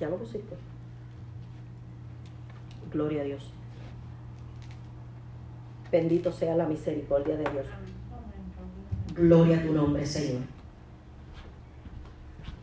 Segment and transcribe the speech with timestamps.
[0.00, 0.56] ¿Ya lo pusiste?
[2.90, 3.52] Gloria a Dios.
[5.92, 7.66] Bendito sea la misericordia de Dios.
[9.14, 10.40] Gloria a tu nombre, Señor.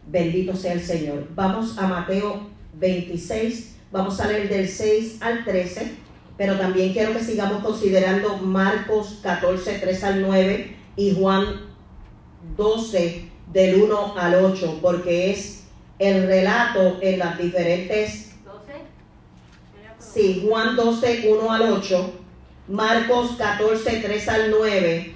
[0.07, 1.27] Bendito sea el Señor.
[1.35, 2.47] Vamos a Mateo
[2.79, 3.77] 26.
[3.91, 5.95] Vamos a leer del 6 al 13.
[6.37, 11.45] Pero también quiero que sigamos considerando Marcos 14, 3 al 9 y Juan
[12.55, 15.56] 12 del 1 al 8, porque es
[15.99, 18.31] el relato en las diferentes...
[18.45, 18.73] 12.
[19.99, 22.13] Sí, Juan 12, 1 al 8,
[22.67, 25.15] Marcos 14, 3 al 9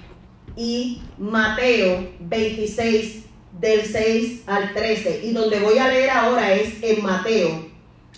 [0.56, 3.24] y Mateo 26
[3.60, 5.20] del 6 al 13.
[5.24, 7.66] Y donde voy a leer ahora es en Mateo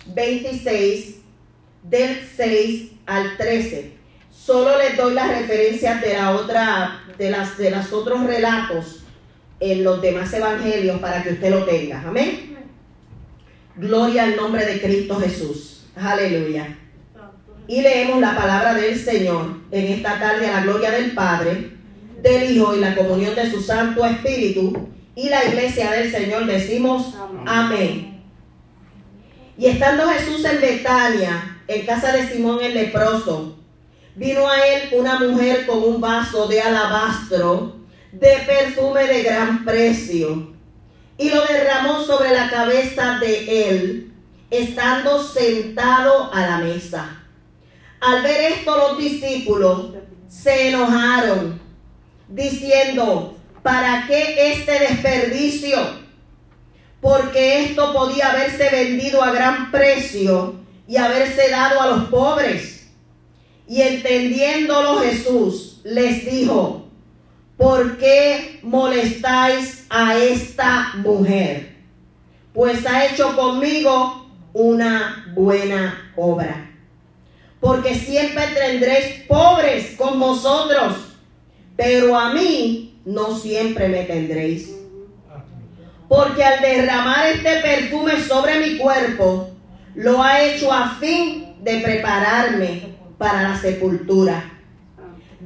[0.06, 1.16] 26
[1.82, 3.92] del 6 al 13.
[4.30, 9.04] Solo les doy las referencias de la otra, de las de los otros relatos
[9.60, 12.02] en los demás evangelios para que usted lo tenga.
[12.06, 12.53] Amén.
[13.76, 15.80] Gloria al nombre de Cristo Jesús.
[15.96, 16.78] Aleluya.
[17.66, 21.72] Y leemos la palabra del Señor en esta tarde a la gloria del Padre,
[22.22, 24.88] del Hijo y la comunión de su Santo Espíritu.
[25.16, 27.14] Y la iglesia del Señor decimos
[27.46, 28.22] amén.
[29.58, 33.58] Y estando Jesús en Betania, en casa de Simón el leproso,
[34.14, 37.74] vino a él una mujer con un vaso de alabastro
[38.12, 40.53] de perfume de gran precio
[41.16, 44.12] y lo derramó sobre la cabeza de él,
[44.50, 47.22] estando sentado a la mesa.
[48.00, 49.92] Al ver esto los discípulos
[50.28, 51.60] se enojaron,
[52.28, 55.78] diciendo, ¿para qué este desperdicio?
[57.00, 60.56] Porque esto podía haberse vendido a gran precio
[60.88, 62.88] y haberse dado a los pobres.
[63.68, 66.83] Y entendiéndolo Jesús les dijo,
[67.56, 71.74] ¿por qué molestáis a esta mujer?
[72.52, 76.70] Pues ha hecho conmigo una buena obra.
[77.60, 81.16] Porque siempre tendréis pobres con vosotros,
[81.76, 84.70] pero a mí no siempre me tendréis.
[86.08, 89.50] Porque al derramar este perfume sobre mi cuerpo,
[89.94, 94.53] lo ha hecho a fin de prepararme para la sepultura.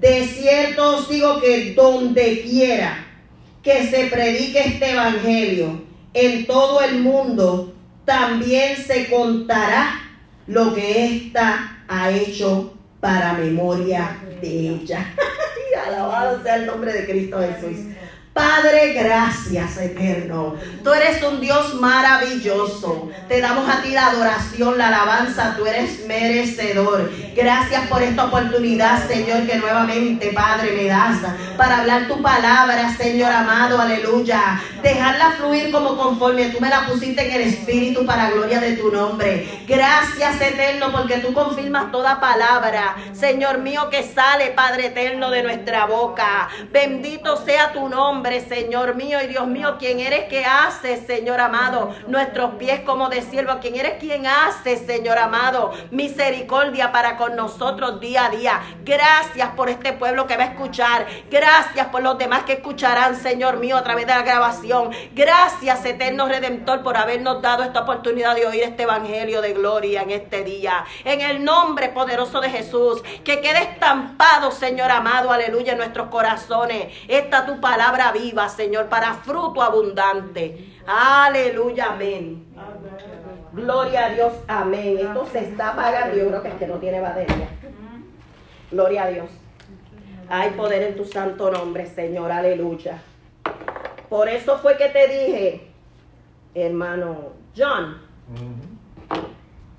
[0.01, 3.05] De cierto os digo que donde quiera
[3.63, 5.83] que se predique este evangelio
[6.15, 10.01] en todo el mundo, también se contará
[10.47, 15.15] lo que ésta ha hecho para memoria de ella.
[15.87, 17.87] alabado sea el nombre de Cristo Jesús.
[18.39, 20.55] Padre, gracias eterno.
[20.85, 23.11] Tú eres un Dios maravilloso.
[23.27, 25.57] Te damos a ti la adoración, la alabanza.
[25.57, 27.11] Tú eres merecedor.
[27.35, 31.19] Gracias por esta oportunidad, Señor, que nuevamente, Padre, me das
[31.57, 33.81] para hablar tu palabra, Señor amado.
[33.81, 34.61] Aleluya.
[34.85, 38.93] Dejarla fluir como conforme tú me la pusiste en el Espíritu para gloria de tu
[38.93, 39.65] nombre.
[39.67, 45.87] Gracias, eterno, porque tú confirmas toda palabra, Señor mío, que sale, Padre eterno, de nuestra
[45.87, 46.49] boca.
[46.71, 48.28] Bendito sea tu nombre.
[48.29, 53.23] Señor mío y Dios mío, quien eres que hace, Señor amado, nuestros pies como de
[53.23, 58.61] siervo, quien eres quien hace, Señor amado, misericordia para con nosotros día a día.
[58.85, 61.07] Gracias por este pueblo que va a escuchar.
[61.31, 64.91] Gracias por los demás que escucharán, Señor mío, a través de la grabación.
[65.15, 70.11] Gracias, eterno Redentor, por habernos dado esta oportunidad de oír este evangelio de gloria en
[70.11, 70.85] este día.
[71.05, 76.93] En el nombre poderoso de Jesús, que quede estampado, Señor amado, aleluya, en nuestros corazones.
[77.09, 80.73] Esta tu palabra viva, Señor, para fruto abundante.
[80.87, 82.47] Aleluya, amén.
[83.53, 84.99] Gloria a Dios, amén.
[85.01, 87.49] Esto se está apagando, yo creo que es que no tiene batería.
[88.71, 89.31] Gloria a Dios.
[90.29, 93.01] Hay poder en tu santo nombre, Señor, aleluya.
[94.09, 95.71] Por eso fue que te dije,
[96.55, 98.03] hermano John,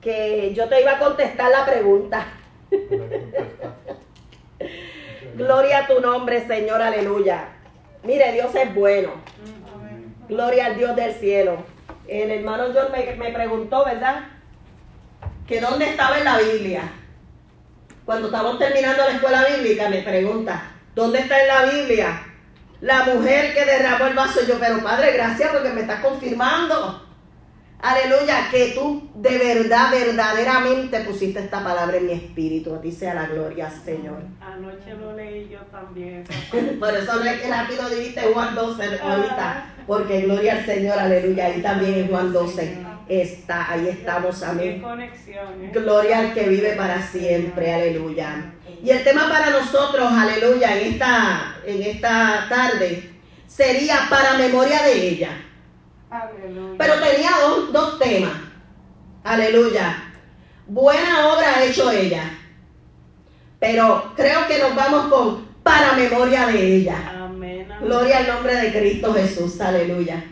[0.01, 2.25] que yo te iba a contestar la pregunta.
[5.35, 7.59] Gloria a tu nombre, Señor, aleluya.
[8.04, 9.12] Mire, Dios es bueno.
[10.28, 11.57] Gloria al Dios del cielo.
[12.07, 14.25] El hermano John me, preguntó, ¿verdad?
[15.48, 16.84] Que dónde estaba en la Biblia.
[18.06, 22.25] Cuando estamos terminando la escuela bíblica, me pregunta, ¿dónde está en la Biblia
[22.81, 24.40] la mujer que derramó el vaso?
[24.48, 27.08] Yo, pero Padre, gracias porque me estás confirmando.
[27.81, 32.76] Aleluya, que tú de verdad, verdaderamente pusiste esta palabra en mi espíritu.
[32.76, 34.22] A ti sea la gloria, Señor.
[34.42, 36.26] Anoche lo leí yo también.
[36.80, 37.14] Por eso
[37.50, 39.74] rápido dijiste Juan 12 ahorita.
[39.88, 41.46] Porque gloria al Señor, aleluya.
[41.46, 42.78] Ahí también Juan 12
[43.08, 44.84] está, ahí estamos, amén.
[45.74, 48.54] Gloria al que vive para siempre, aleluya.
[48.84, 53.10] Y el tema para nosotros, aleluya, en esta, en esta tarde
[53.48, 55.46] sería para memoria de ella.
[56.77, 57.31] Pero tenía
[57.71, 58.31] dos, temas.
[59.23, 60.11] Aleluya.
[60.67, 62.23] Buena obra ha hecho ella.
[63.59, 66.97] Pero creo que nos vamos con para memoria de ella.
[67.09, 67.71] Amén.
[67.71, 67.77] amén.
[67.81, 69.59] Gloria al nombre de Cristo Jesús.
[69.61, 70.23] Aleluya.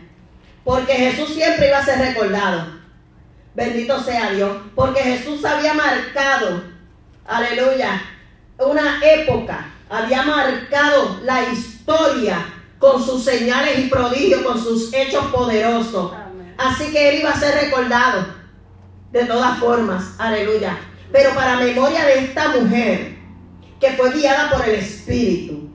[0.64, 2.78] Porque Jesús siempre iba a ser recordado.
[3.54, 4.56] Bendito sea Dios.
[4.74, 6.64] Porque Jesús había marcado,
[7.26, 8.02] aleluya,
[8.58, 9.66] una época.
[9.90, 16.12] Había marcado la historia con sus señales y prodigios, con sus hechos poderosos.
[16.12, 16.54] Amén.
[16.56, 18.38] Así que él iba a ser recordado
[19.12, 20.78] de todas formas, aleluya.
[21.10, 23.16] Pero para memoria de esta mujer
[23.80, 25.70] que fue guiada por el Espíritu,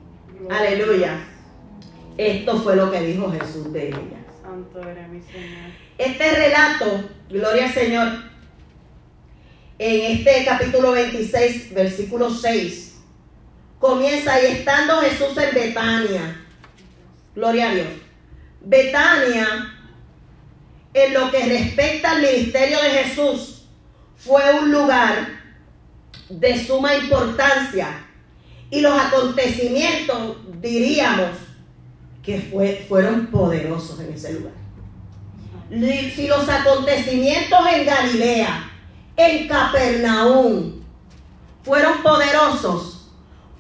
[0.50, 1.20] aleluya.
[2.18, 3.98] Esto fue lo que dijo Jesús de ella.
[4.42, 5.72] Santo eres mi Señor.
[5.98, 8.08] Este relato, gloria al Señor,
[9.80, 13.00] en este capítulo 26, versículo 6,
[13.80, 16.43] comienza y estando Jesús en Betania,
[17.36, 17.88] gloria a Dios.
[18.62, 19.48] Betania,
[20.94, 23.66] en lo que respecta al ministerio de Jesús,
[24.18, 25.28] fue un lugar
[26.30, 28.06] de suma importancia
[28.70, 31.30] y los acontecimientos, diríamos,
[32.24, 34.54] que fue- fueron poderosos en ese lugar.
[36.16, 38.72] Si los acontecimientos en Galilea,
[39.18, 40.82] en Capernaum,
[41.64, 43.12] fueron poderosos,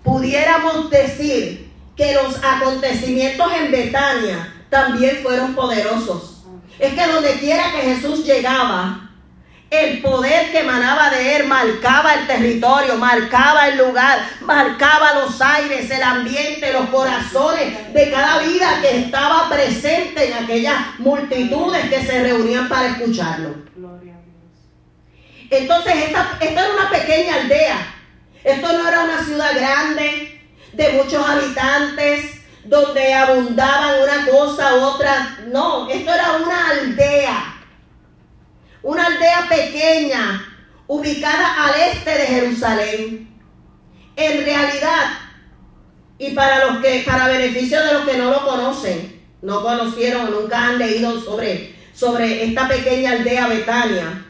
[0.03, 1.62] pudiéramos decir
[1.95, 6.43] que los acontecimientos en Betania también fueron poderosos.
[6.79, 9.03] Es que donde quiera que Jesús llegaba,
[9.69, 15.89] el poder que emanaba de él marcaba el territorio, marcaba el lugar, marcaba los aires,
[15.89, 22.21] el ambiente, los corazones de cada vida que estaba presente en aquellas multitudes que se
[22.21, 23.55] reunían para escucharlo.
[25.49, 27.95] Entonces, esta, esto era una pequeña aldea.
[28.43, 30.32] Esto no era una ciudad grande,
[30.73, 35.39] de muchos habitantes, donde abundaban una cosa otra.
[35.47, 37.55] No, esto era una aldea.
[38.81, 40.45] Una aldea pequeña,
[40.87, 43.29] ubicada al este de Jerusalén.
[44.15, 45.19] En realidad,
[46.17, 50.41] y para los que, para beneficio de los que no lo conocen, no conocieron o
[50.41, 54.25] nunca han leído sobre, sobre esta pequeña aldea Betania.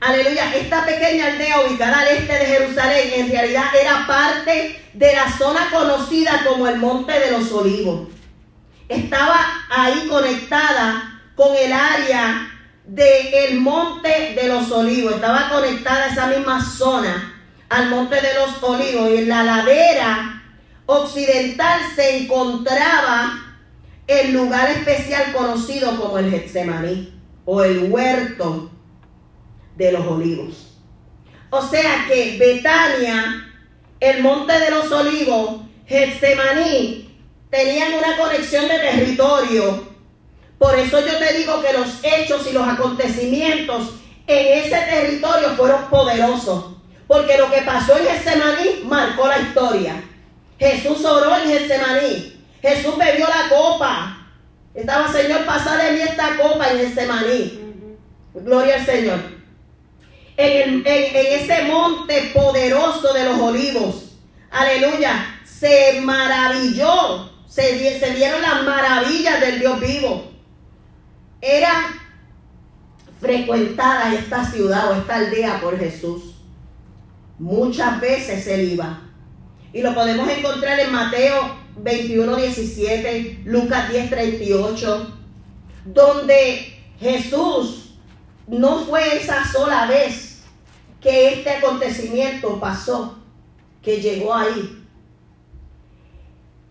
[0.00, 5.30] Aleluya, esta pequeña aldea ubicada al este de Jerusalén en realidad era parte de la
[5.38, 8.08] zona conocida como el Monte de los Olivos.
[8.88, 12.52] Estaba ahí conectada con el área
[12.84, 15.14] del Monte de los Olivos.
[15.14, 17.34] Estaba conectada esa misma zona
[17.70, 19.10] al Monte de los Olivos.
[19.10, 20.42] Y en la ladera
[20.84, 23.56] occidental se encontraba
[24.06, 28.70] el lugar especial conocido como el Getsemaní o el huerto
[29.76, 30.66] de los olivos.
[31.50, 33.46] O sea que Betania,
[34.00, 37.08] el monte de los olivos, Getsemaní,
[37.50, 39.86] tenían una conexión de territorio.
[40.58, 43.90] Por eso yo te digo que los hechos y los acontecimientos
[44.26, 46.76] en ese territorio fueron poderosos.
[47.06, 50.02] Porque lo que pasó en Getsemaní marcó la historia.
[50.58, 52.42] Jesús oró en Getsemaní.
[52.60, 54.28] Jesús bebió la copa.
[54.74, 57.60] Estaba, Señor, pasa de mí esta copa en Getsemaní.
[58.34, 59.35] Gloria al Señor.
[60.36, 64.16] En, el- en- ese monte poderoso de los olivos,
[64.50, 70.30] aleluya, se maravilló, se, se vieron las maravillas del Dios vivo.
[71.40, 71.72] Era
[73.20, 76.34] frecuentada esta ciudad o esta aldea por Jesús.
[77.38, 79.02] Muchas veces él iba.
[79.72, 85.18] Y lo podemos encontrar en Mateo 21, 17, Lucas 10, 38,
[85.86, 87.94] donde Jesús
[88.46, 90.25] no fue esa sola vez
[91.00, 93.18] que este acontecimiento pasó,
[93.82, 94.84] que llegó ahí.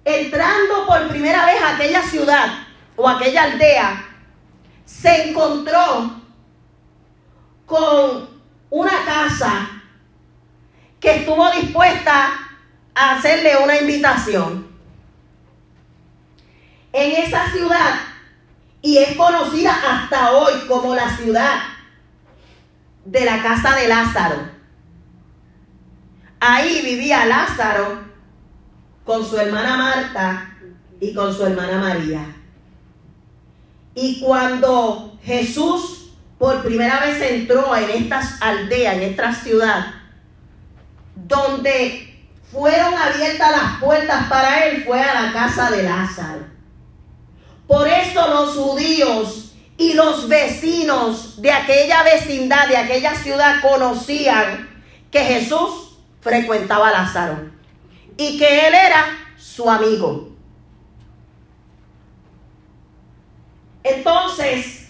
[0.03, 4.05] Entrando por primera vez a aquella ciudad o aquella aldea,
[4.85, 6.21] se encontró
[7.65, 8.29] con
[8.69, 9.69] una casa
[10.99, 12.31] que estuvo dispuesta
[12.93, 14.67] a hacerle una invitación.
[16.93, 17.99] En esa ciudad,
[18.81, 21.74] y es conocida hasta hoy como la ciudad
[23.05, 24.49] de la casa de Lázaro.
[26.39, 28.03] Ahí vivía Lázaro
[29.03, 30.57] con su hermana Marta
[30.99, 32.25] y con su hermana María.
[33.93, 39.85] Y cuando Jesús por primera vez entró en estas aldeas, en esta ciudad,
[41.15, 46.45] donde fueron abiertas las puertas para él, fue a la casa de Lázaro.
[47.67, 49.44] Por eso los judíos
[49.77, 54.69] y los vecinos de aquella vecindad, de aquella ciudad, conocían
[55.11, 57.51] que Jesús frecuentaba a Lázaro
[58.17, 59.05] y que él era
[59.37, 60.29] su amigo.
[63.83, 64.89] Entonces,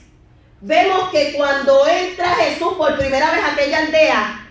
[0.62, 4.50] vemos que cuando entra Jesús por primera vez a aquella aldea,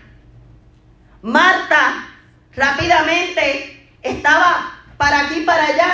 [1.21, 2.07] Marta
[2.53, 5.93] rápidamente estaba para aquí para allá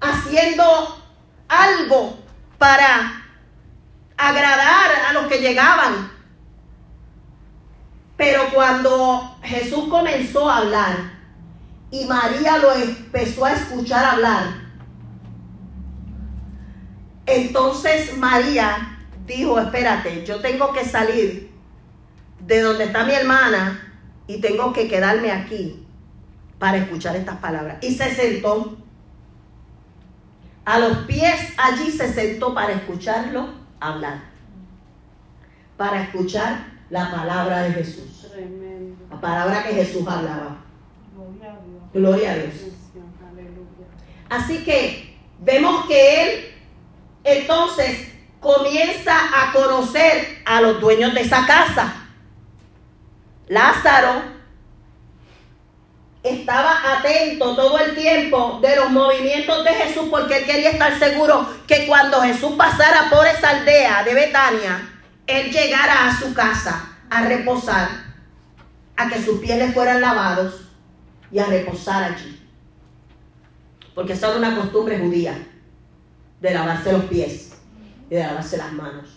[0.00, 1.02] haciendo
[1.48, 2.18] algo
[2.58, 3.21] para
[4.28, 6.10] agradar a los que llegaban.
[8.16, 10.96] Pero cuando Jesús comenzó a hablar
[11.90, 14.44] y María lo empezó a escuchar hablar,
[17.26, 21.50] entonces María dijo, espérate, yo tengo que salir
[22.40, 23.92] de donde está mi hermana
[24.26, 25.84] y tengo que quedarme aquí
[26.58, 27.78] para escuchar estas palabras.
[27.80, 28.76] Y se sentó.
[30.64, 34.22] A los pies allí se sentó para escucharlo hablar.
[35.76, 38.28] Para escuchar la palabra de Jesús.
[38.30, 38.96] Tremendo.
[39.10, 40.58] La palabra que Jesús hablaba.
[41.14, 41.82] Gloria a Dios.
[41.92, 42.54] Gloria a Dios.
[42.54, 43.04] Bendición.
[43.30, 43.86] Aleluya.
[44.28, 46.54] Así que vemos que él
[47.24, 51.94] entonces comienza a conocer a los dueños de esa casa.
[53.48, 54.41] Lázaro
[56.22, 61.48] estaba atento todo el tiempo de los movimientos de Jesús porque él quería estar seguro
[61.66, 64.88] que cuando Jesús pasara por esa aldea de Betania,
[65.26, 67.88] él llegara a su casa a reposar,
[68.96, 70.68] a que sus pies le fueran lavados
[71.30, 72.40] y a reposar allí.
[73.94, 75.34] Porque esa era una costumbre judía
[76.40, 77.52] de lavarse los pies
[78.08, 79.08] y de lavarse las manos.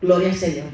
[0.00, 0.70] Gloria al Señor.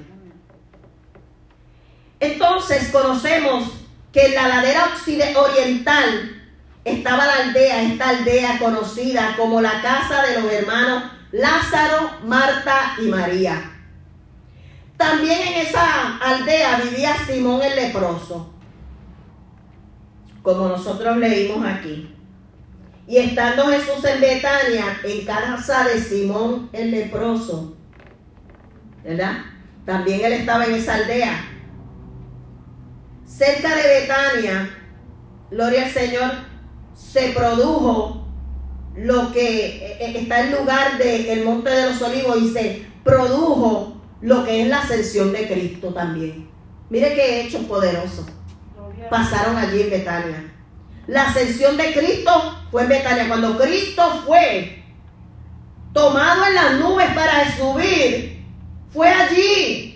[2.19, 3.80] Entonces conocemos
[4.13, 4.89] que en la ladera
[5.37, 6.43] oriental
[6.85, 13.03] estaba la aldea, esta aldea conocida como la casa de los hermanos Lázaro, Marta y
[13.03, 13.71] María.
[14.97, 18.53] También en esa aldea vivía Simón el leproso,
[20.43, 22.15] como nosotros leímos aquí.
[23.07, 27.77] Y estando Jesús en Betania, en casa de Simón el leproso,
[29.03, 29.39] ¿verdad?
[29.87, 31.50] También él estaba en esa aldea.
[33.31, 34.71] Cerca de Betania,
[35.51, 36.31] gloria al Señor,
[36.95, 38.27] se produjo
[38.97, 44.03] lo que eh, eh, está en lugar del Monte de los Olivos y se produjo
[44.21, 46.51] lo que es la ascensión de Cristo también.
[46.91, 48.27] Mire qué hecho poderoso
[48.75, 50.53] Gloria a pasaron allí en Betania.
[51.07, 53.29] La ascensión de Cristo fue en Betania.
[53.29, 54.83] Cuando Cristo fue
[55.93, 58.45] tomado en las nubes para subir,
[58.93, 59.90] fue allí.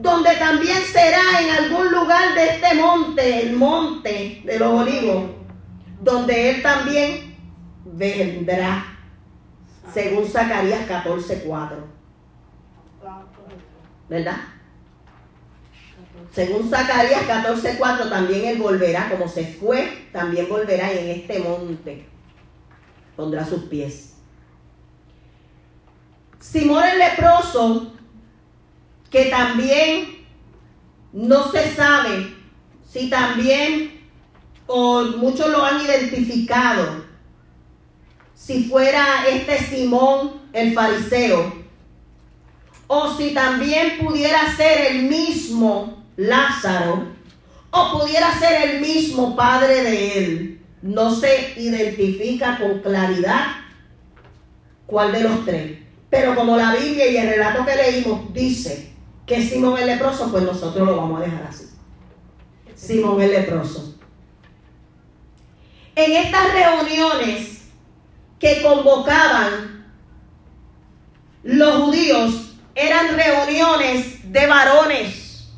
[0.00, 5.30] Donde también será en algún lugar de este monte, el monte de los olivos,
[6.00, 7.36] donde Él también
[7.84, 8.96] vendrá,
[9.92, 11.84] según Zacarías 14:4.
[14.08, 14.36] ¿Verdad?
[16.32, 22.06] Según Zacarías 14:4, también él volverá, como se fue, también volverá en este monte.
[23.16, 24.14] Pondrá sus pies.
[26.38, 27.97] Simón el leproso,
[29.10, 30.18] que también
[31.12, 32.34] no se sabe
[32.90, 34.00] si también,
[34.66, 37.04] o muchos lo han identificado,
[38.34, 41.54] si fuera este Simón el fariseo,
[42.86, 47.08] o si también pudiera ser el mismo Lázaro,
[47.70, 50.60] o pudiera ser el mismo padre de él.
[50.80, 53.46] No se identifica con claridad
[54.86, 55.78] cuál de los tres.
[56.08, 58.88] Pero como la Biblia y el relato que leímos dice
[59.28, 61.68] que Simón el leproso, pues nosotros lo vamos a dejar así.
[62.74, 63.94] Simón el leproso.
[65.94, 67.58] En estas reuniones
[68.40, 69.86] que convocaban
[71.42, 75.48] los judíos eran reuniones de varones,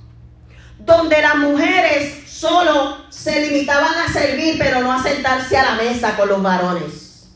[0.78, 6.16] donde las mujeres solo se limitaban a servir, pero no a sentarse a la mesa
[6.16, 7.28] con los varones.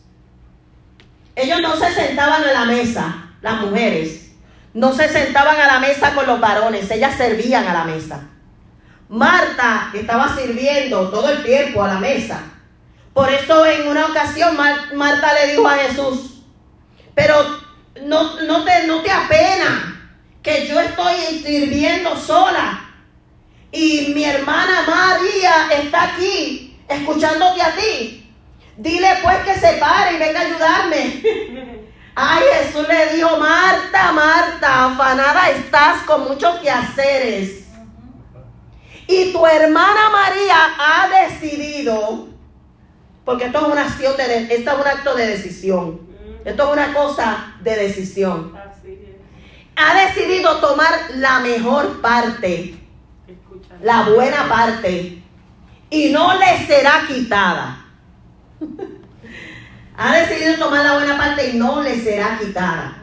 [1.36, 4.23] Ellos no se sentaban a la mesa, las mujeres,
[4.74, 8.28] no se sentaban a la mesa con los varones, ellas servían a la mesa.
[9.08, 12.40] Marta estaba sirviendo todo el tiempo a la mesa.
[13.12, 16.42] Por eso en una ocasión Mar- Marta le dijo a Jesús,
[17.14, 17.34] pero
[18.02, 20.10] no, no, te, no te apena
[20.42, 21.14] que yo estoy
[21.44, 22.80] sirviendo sola
[23.70, 28.32] y mi hermana María está aquí escuchándote a ti.
[28.76, 31.22] Dile pues que se pare y venga a ayudarme.
[32.16, 37.64] Ay, Jesús le dijo, Marta, Marta, afanada estás con muchos quehaceres.
[39.08, 42.28] Y tu hermana María ha decidido,
[43.24, 46.00] porque esto es una acción de, esto es un acto de decisión.
[46.44, 48.54] Esto es una cosa de decisión.
[49.76, 52.76] Ha decidido tomar la mejor parte,
[53.82, 55.20] la buena parte,
[55.90, 57.84] y no le será quitada.
[59.96, 63.00] ha decidido tomar la buena parte y no le será quitada.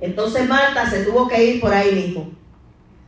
[0.00, 2.30] Entonces Marta se tuvo que ir por ahí mismo.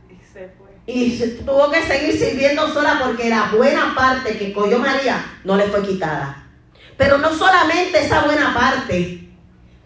[0.09, 0.69] Y se fue.
[0.85, 5.55] Y se tuvo que seguir sirviendo sola porque la buena parte que cogió María no
[5.55, 6.47] le fue quitada.
[6.97, 9.29] Pero no solamente esa buena parte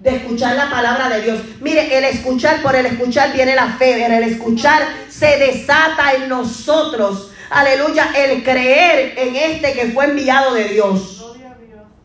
[0.04, 1.40] de escuchar la palabra de Dios.
[1.62, 6.28] Mire, el escuchar, por el escuchar viene la fe, en el escuchar se desata en
[6.28, 11.24] nosotros, aleluya, el creer en este que fue enviado de Dios.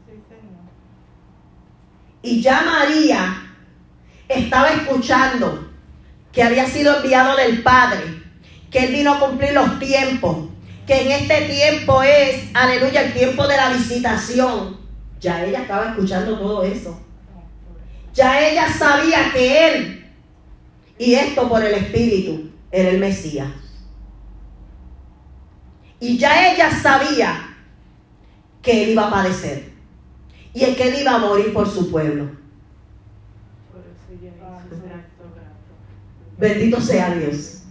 [0.07, 0.61] Sí, Señor.
[2.28, 3.42] Y ya María
[4.28, 5.66] estaba escuchando
[6.30, 8.02] que había sido enviado del Padre,
[8.70, 10.50] que Él vino a cumplir los tiempos,
[10.87, 14.76] que en este tiempo es, aleluya, el tiempo de la visitación.
[15.18, 17.00] Ya ella estaba escuchando todo eso.
[18.12, 20.12] Ya ella sabía que Él,
[20.99, 23.49] y esto por el Espíritu, era el Mesías.
[25.99, 27.56] Y ya ella sabía
[28.61, 29.67] que Él iba a padecer
[30.55, 32.31] y en que Él iba a morir por su pueblo.
[34.71, 35.09] Grato.
[36.38, 37.62] Bendito sea Dios.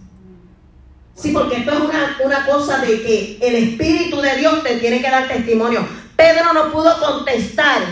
[1.14, 5.00] Sí, porque esto es una, una cosa de que el Espíritu de Dios te tiene
[5.00, 5.86] que dar testimonio.
[6.16, 7.82] Pedro no pudo contestar.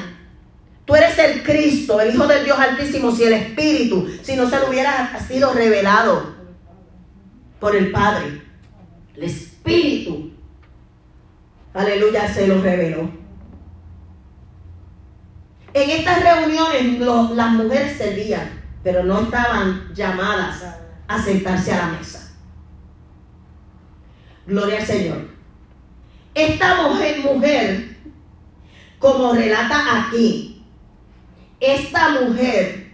[0.84, 4.60] Tú eres el Cristo, el Hijo del Dios Altísimo, si el Espíritu, si no se
[4.60, 6.36] lo hubiera sido revelado
[7.58, 8.42] por el Padre.
[9.16, 10.30] El Espíritu,
[11.74, 13.25] aleluya, se lo reveló.
[15.76, 16.98] En estas reuniones
[17.36, 18.48] las mujeres servían,
[18.82, 20.64] pero no estaban llamadas
[21.06, 22.34] a sentarse a la mesa.
[24.46, 25.28] Gloria al Señor.
[26.34, 27.98] Esta mujer, mujer,
[28.98, 30.64] como relata aquí,
[31.60, 32.90] esta mujer,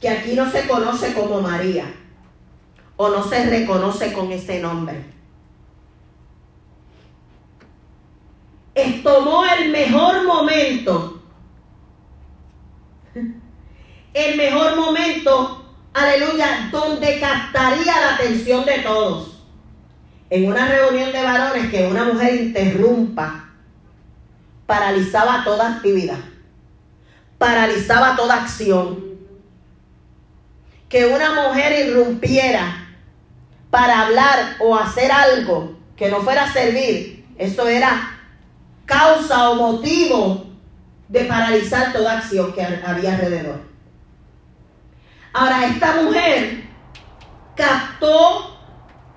[0.00, 1.84] que aquí no se conoce como María,
[2.96, 5.04] o no se reconoce con ese nombre,
[9.04, 11.13] tomó el mejor momento,
[14.14, 19.34] el mejor momento, aleluya, donde captaría la atención de todos
[20.30, 23.50] en una reunión de varones que una mujer interrumpa,
[24.66, 26.18] paralizaba toda actividad,
[27.38, 29.14] paralizaba toda acción.
[30.88, 32.88] Que una mujer irrumpiera
[33.70, 38.20] para hablar o hacer algo que no fuera a servir, eso era
[38.86, 40.46] causa o motivo
[41.08, 43.73] de paralizar toda acción que había alrededor.
[45.36, 46.62] Ahora, esta mujer
[47.56, 48.56] captó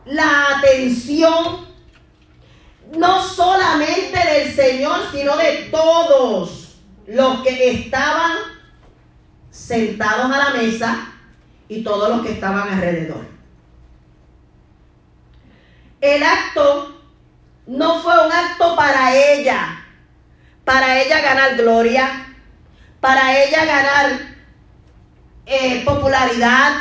[0.06, 1.68] la atención
[2.98, 8.32] no solamente del Señor, sino de todos los que estaban
[9.52, 11.14] sentados a la mesa
[11.70, 13.24] y todos los que estaban alrededor.
[16.02, 17.00] El acto
[17.68, 19.86] no fue un acto para ella,
[20.66, 22.36] para ella ganar gloria,
[23.00, 24.37] para ella ganar
[25.48, 26.74] eh, popularidad,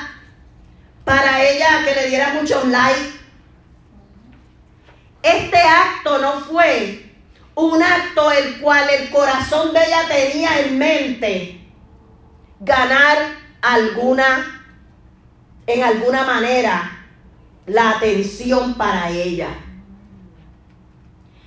[1.05, 3.13] para ella que le diera muchos likes.
[5.23, 7.15] Este acto no fue
[7.55, 11.61] un acto el cual el corazón de ella tenía en mente
[12.59, 14.65] ganar alguna,
[15.67, 17.07] en alguna manera,
[17.67, 19.49] la atención para ella.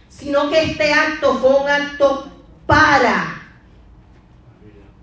[0.08, 2.32] Sino que este acto fue un acto
[2.66, 3.39] para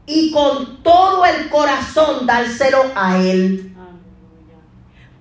[0.07, 3.73] y con todo el corazón dárselo a él.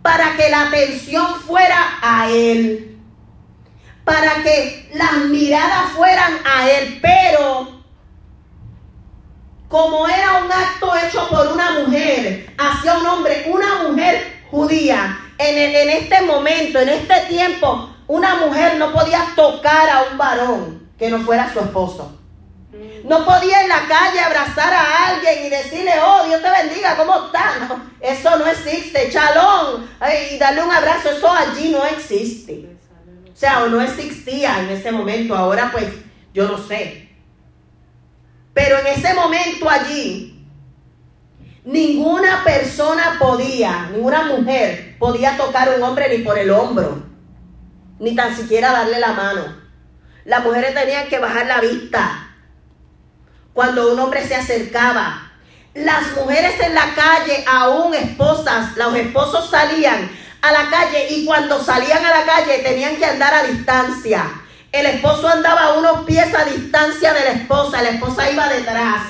[0.02, 2.96] Para que la atención fuera a Él,
[4.04, 7.82] para que las miradas fueran a Él, pero
[9.68, 15.58] como era un acto hecho por una mujer hacia un hombre, una mujer judía, en,
[15.58, 20.88] el- en este momento, en este tiempo, una mujer no podía tocar a un varón
[21.00, 22.16] que no fuera su esposo.
[23.08, 27.28] No podía en la calle abrazar a alguien y decirle, oh, Dios te bendiga, ¿cómo
[27.28, 27.80] estás?
[28.02, 29.88] Eso no existe, chalón,
[30.32, 32.68] y darle un abrazo, eso allí no existe.
[33.32, 35.86] O sea, o no existía en ese momento, ahora pues
[36.34, 37.10] yo no sé.
[38.56, 40.44] Pero en ese momento allí,
[41.64, 47.04] ninguna persona podía, ninguna mujer podía tocar a un hombre ni por el hombro,
[48.00, 49.64] ni tan siquiera darle la mano.
[50.24, 52.25] Las mujeres tenían que bajar la vista
[53.56, 55.32] cuando un hombre se acercaba.
[55.74, 61.64] Las mujeres en la calle, aún esposas, los esposos salían a la calle y cuando
[61.64, 64.26] salían a la calle tenían que andar a distancia.
[64.72, 69.04] El esposo andaba unos pies a distancia de la esposa, la esposa iba detrás.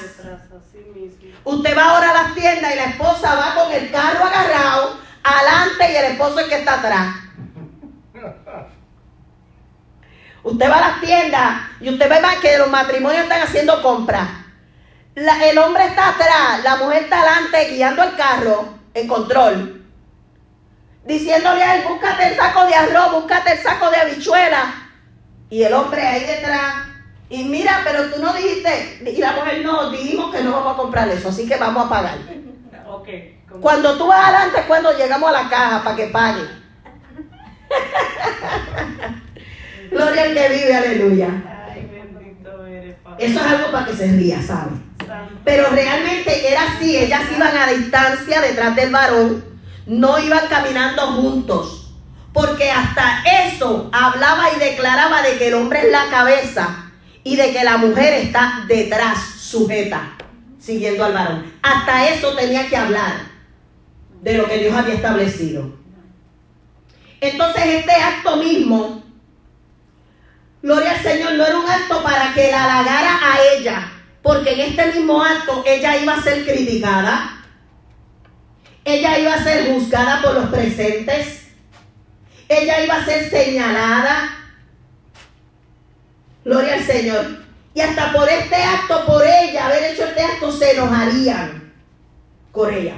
[1.43, 5.91] Usted va ahora a las tiendas y la esposa va con el carro agarrado adelante
[5.91, 7.15] y el esposo es que está atrás.
[10.45, 14.27] Usted va a las tiendas y usted ve más que los matrimonios están haciendo compras.
[15.15, 19.83] La- el hombre está atrás, la mujer está adelante guiando el carro en control.
[21.03, 24.73] Diciéndole a él, búscate el saco de arroz, búscate el saco de habichuela.
[25.49, 26.75] Y el hombre ahí detrás.
[27.29, 30.77] Y mira, pero tú no dijiste, y la mujer no, dijimos que no vamos a
[30.77, 32.17] comprar eso, así que vamos a pagar.
[32.87, 33.07] Ok.
[33.49, 36.47] como- Cuando tú vas adelante es cuando llegamos a la caja para que pague.
[39.91, 41.29] Gloria al que vive, aleluya.
[41.69, 43.25] Ay, bendito eres, Padre.
[43.25, 44.79] Eso es algo para que se ría, ¿sabes?
[45.05, 45.35] Santo.
[45.43, 49.45] Pero realmente era así, ellas iban a distancia detrás del varón,
[49.85, 51.93] no iban caminando juntos,
[52.33, 56.91] porque hasta eso hablaba y declaraba de que el hombre es la cabeza
[57.23, 60.15] y de que la mujer está detrás, sujeta,
[60.59, 61.53] siguiendo al varón.
[61.61, 63.35] Hasta eso tenía que hablar
[64.21, 65.75] de lo que Dios había establecido.
[67.21, 69.03] Entonces este acto mismo,
[70.65, 73.91] gloria al Señor, no era un acto para que la halagara a ella,
[74.23, 77.43] porque en este mismo acto ella iba a ser criticada,
[78.83, 81.49] ella iba a ser juzgada por los presentes,
[82.49, 84.37] ella iba a ser señalada,
[86.43, 90.71] gloria al Señor, y hasta por este acto, por ella, haber hecho este acto, se
[90.71, 91.73] enojarían
[92.51, 92.95] con ella.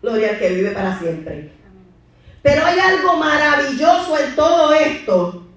[0.00, 1.52] Gloria al que vive para siempre.
[2.42, 5.49] Pero hay algo maravilloso en todo esto,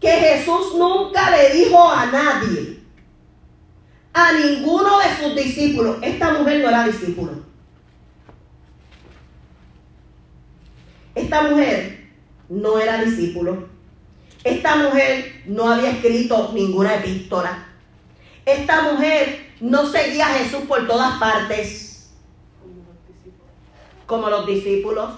[0.00, 2.80] que Jesús nunca le dijo a nadie,
[4.12, 7.32] a ninguno de sus discípulos, esta mujer no era discípulo.
[11.14, 12.10] Esta mujer
[12.48, 13.68] no era discípulo.
[14.42, 17.66] Esta mujer no había escrito ninguna epístola.
[18.44, 22.10] Esta mujer no seguía a Jesús por todas partes
[24.06, 25.14] Como los discípulos.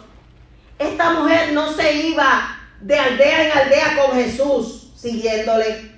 [0.78, 5.96] Esta mujer no se iba de aldea en aldea con Jesús siguiéndole.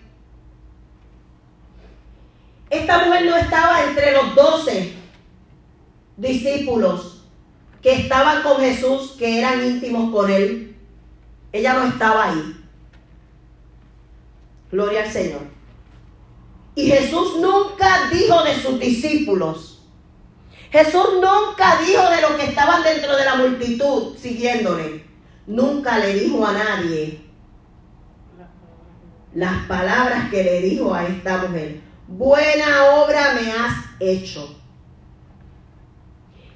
[2.70, 4.94] Esta mujer no estaba entre los doce
[6.16, 7.22] discípulos
[7.82, 10.76] que estaban con Jesús, que eran íntimos con él.
[11.52, 12.56] Ella no estaba ahí.
[14.70, 15.40] Gloria al Señor.
[16.74, 19.80] Y Jesús nunca dijo de sus discípulos.
[20.70, 25.07] Jesús nunca dijo de los que estaban dentro de la multitud siguiéndole.
[25.48, 27.24] Nunca le dijo a nadie
[29.34, 31.80] Las palabras que le dijo a esta mujer.
[32.06, 34.56] Buena obra me has hecho.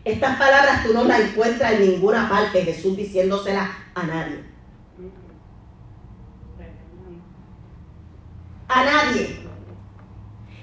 [0.05, 4.45] Estas palabras tú no las encuentras en ninguna parte, Jesús diciéndoselas a nadie.
[8.69, 9.41] A nadie.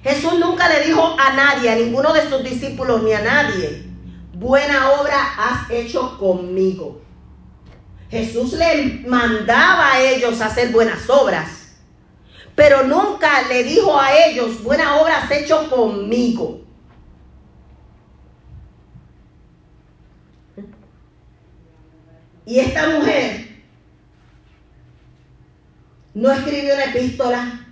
[0.04, 3.86] Jesús nunca le dijo a nadie, a ninguno de sus discípulos ni a nadie,
[4.34, 7.09] buena obra has hecho conmigo.
[8.10, 11.50] Jesús le mandaba a ellos hacer buenas obras,
[12.56, 16.62] pero nunca le dijo a ellos, buena obra has hecho conmigo.
[22.46, 23.48] Y esta mujer
[26.16, 27.68] no escribió una epístola,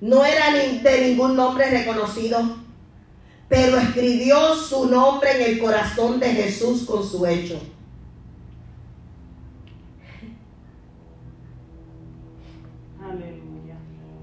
[0.00, 2.58] no era de ningún nombre reconocido,
[3.48, 7.60] pero escribió su nombre en el corazón de Jesús con su hecho.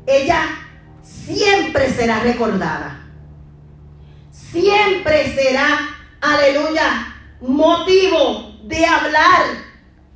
[0.08, 0.46] Ella
[1.04, 3.04] siempre será recordada.
[4.32, 5.80] Siempre será,
[6.22, 9.44] aleluya, motivo de hablar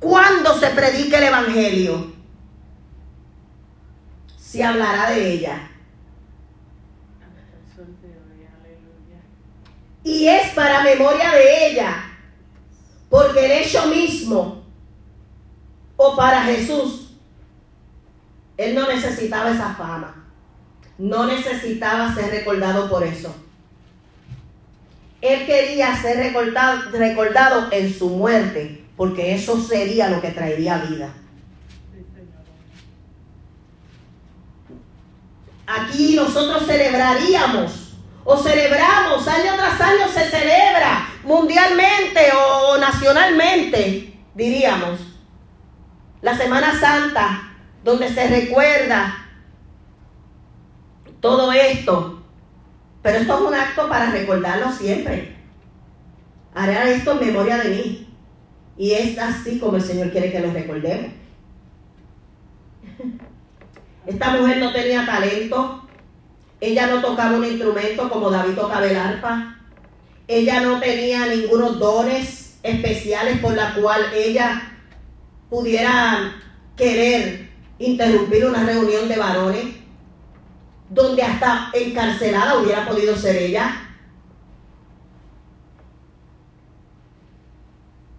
[0.00, 2.12] cuando se predique el Evangelio.
[4.38, 5.68] Se hablará de ella.
[10.04, 12.04] Y es para memoria de ella.
[13.10, 14.64] Porque el hecho mismo,
[15.96, 17.01] o para Jesús,
[18.64, 20.14] él no necesitaba esa fama.
[20.98, 23.34] No necesitaba ser recordado por eso.
[25.20, 31.12] Él quería ser recordado, en su muerte, porque eso sería lo que traería vida.
[35.66, 37.94] Aquí nosotros celebraríamos
[38.24, 45.00] o celebramos, año tras año se celebra mundialmente o nacionalmente, diríamos,
[46.20, 47.51] la Semana Santa,
[47.84, 49.26] donde se recuerda
[51.20, 52.22] todo esto.
[53.02, 55.36] Pero esto es un acto para recordarlo siempre.
[56.54, 58.08] Haré esto en memoria de mí.
[58.76, 61.12] Y es así como el Señor quiere que lo recordemos.
[64.06, 65.86] Esta mujer no tenía talento.
[66.60, 69.58] Ella no tocaba un instrumento como David tocaba el arpa.
[70.28, 74.76] Ella no tenía ningunos dones especiales por la cual ella
[75.50, 76.32] pudiera
[76.76, 77.51] querer
[77.82, 79.64] interrumpir una reunión de varones.
[80.88, 83.88] donde hasta encarcelada hubiera podido ser ella.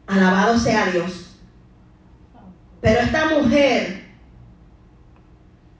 [0.08, 1.38] Alabado sea Dios.
[2.82, 4.06] Pero esta mujer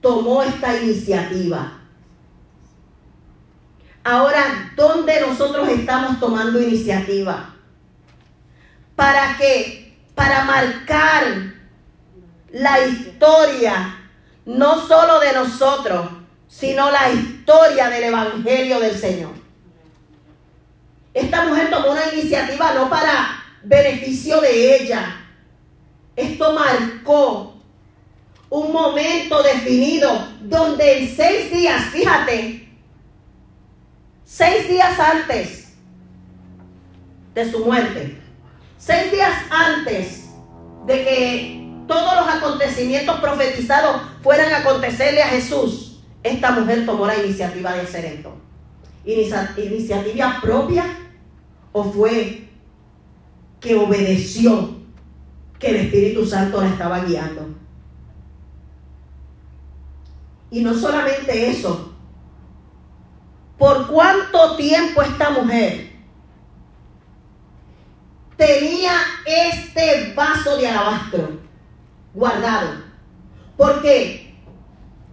[0.00, 1.80] tomó esta iniciativa.
[4.04, 7.56] Ahora, ¿dónde nosotros estamos tomando iniciativa?
[8.94, 9.98] ¿Para qué?
[10.14, 11.53] Para marcar
[12.54, 13.98] la historia,
[14.46, 16.08] no solo de nosotros,
[16.46, 19.32] sino la historia del Evangelio del Señor.
[21.12, 25.16] Esta mujer tomó una iniciativa no para beneficio de ella.
[26.14, 27.56] Esto marcó
[28.50, 32.68] un momento definido donde en seis días, fíjate,
[34.24, 35.74] seis días antes
[37.34, 38.16] de su muerte,
[38.78, 40.28] seis días antes
[40.86, 47.16] de que todos los acontecimientos profetizados fueran a acontecerle a Jesús, esta mujer tomó la
[47.16, 48.36] iniciativa de hacer esto.
[49.04, 50.84] ¿Iniciativa propia
[51.72, 52.48] o fue
[53.60, 54.76] que obedeció
[55.58, 57.48] que el Espíritu Santo la estaba guiando?
[60.50, 61.94] Y no solamente eso,
[63.58, 65.90] ¿Por cuánto tiempo esta mujer
[68.36, 68.92] tenía
[69.24, 71.43] este vaso de alabastro
[72.14, 72.82] guardado?
[73.56, 74.34] Porque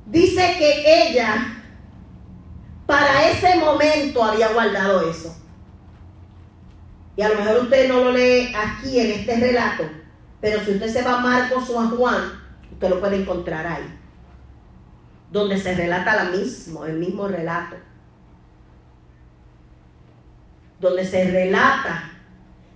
[0.05, 1.63] dice que ella
[2.85, 5.35] para ese momento había guardado eso.
[7.15, 9.83] Y a lo mejor usted no lo lee aquí en este relato,
[10.39, 13.99] pero si usted se va a Marcos o a Juan, usted lo puede encontrar ahí.
[15.29, 17.75] Donde se relata la mismo, el mismo relato
[20.81, 22.11] donde se relata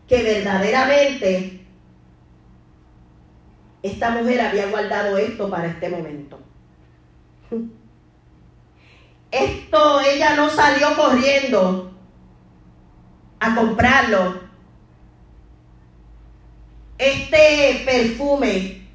[0.07, 1.64] que verdaderamente
[3.85, 6.39] esta mujer había guardado esto para este momento.
[9.29, 11.91] Esto ella no salió corriendo
[13.39, 14.41] a comprarlo.
[16.97, 18.87] Este perfume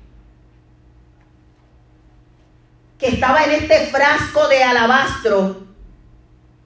[2.98, 5.66] que estaba en este frasco de alabastro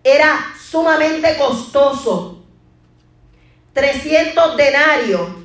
[0.03, 2.43] era sumamente costoso.
[3.75, 5.44] 300 denarios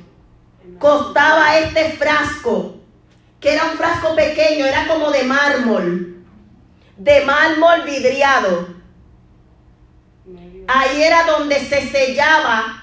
[0.80, 2.80] costaba este frasco,
[3.38, 6.24] que era un frasco pequeño, era como de mármol,
[6.96, 8.80] de mármol vidriado.
[10.66, 12.82] Ahí era donde se sellaba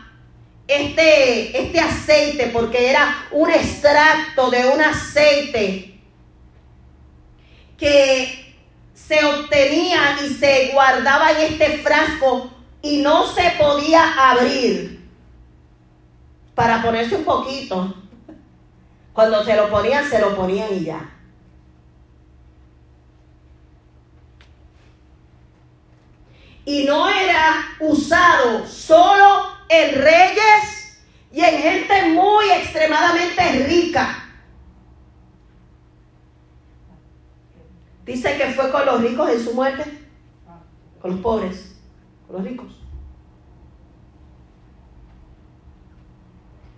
[0.68, 6.00] este, este aceite, porque era un extracto de un aceite
[7.78, 8.56] que
[8.94, 12.52] se obtenía y se guardaba en este frasco
[12.84, 14.97] y no se podía abrir
[16.58, 17.94] para ponerse un poquito.
[19.14, 21.08] Cuando se lo ponían, se lo ponían y ya.
[26.66, 31.00] Y no era usado solo en reyes
[31.32, 34.24] y en gente muy extremadamente rica.
[38.04, 40.08] Dice que fue con los ricos en su muerte,
[41.00, 41.76] con los pobres,
[42.26, 42.87] con los ricos.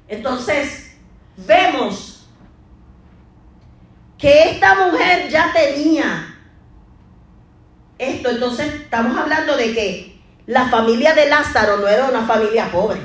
[0.09, 0.97] Entonces,
[1.37, 2.27] vemos
[4.17, 6.35] que esta mujer ya tenía
[7.97, 8.29] esto.
[8.29, 12.99] Entonces, estamos hablando de que la familia de Lázaro no era una familia pobre.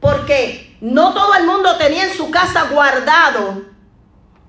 [0.00, 3.64] Porque no todo el mundo tenía en su casa guardado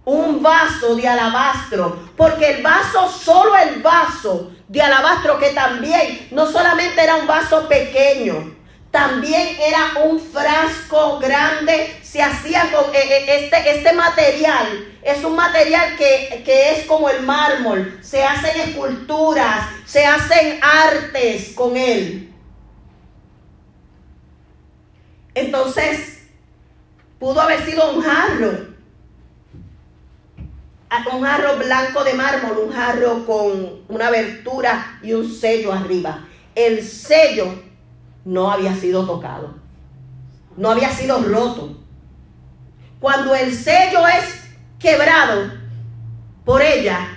[0.06, 6.46] un vaso de alabastro, porque el vaso, solo el vaso de alabastro, que también no
[6.46, 8.57] solamente era un vaso pequeño,
[8.98, 15.36] también era un frasco grande, se hacía con eh, eh, este, este material, es un
[15.36, 22.34] material que, que es como el mármol, se hacen esculturas, se hacen artes con él.
[25.36, 26.24] Entonces,
[27.20, 28.66] pudo haber sido un jarro,
[31.14, 36.28] un jarro blanco de mármol, un jarro con una abertura y un sello arriba.
[36.56, 37.67] El sello
[38.28, 39.56] no había sido tocado,
[40.58, 41.78] no había sido roto.
[43.00, 44.44] Cuando el sello es
[44.78, 45.50] quebrado
[46.44, 47.08] por ella,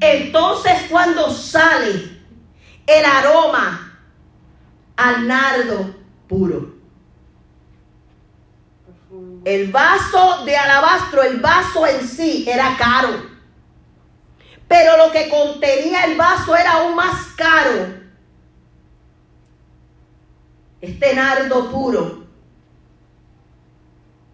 [0.00, 2.18] entonces cuando sale
[2.84, 3.96] el aroma
[4.96, 5.94] al nardo
[6.28, 6.74] puro.
[9.44, 13.34] El vaso de alabastro, el vaso en sí era caro.
[14.66, 18.03] Pero lo que contenía el vaso era aún más caro.
[20.84, 22.24] Este nardo puro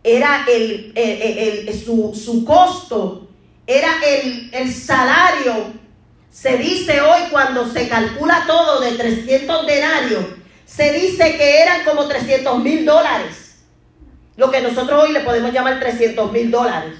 [0.02, 3.28] era el, su, costo,
[3.66, 5.72] era el, el salario
[6.30, 10.24] Se dice hoy cuando se calcula todo de 300 denarios,
[10.64, 13.58] se dice que eran como 300 mil dólares.
[14.36, 16.94] Lo que nosotros hoy le podemos llamar 300 mil dólares.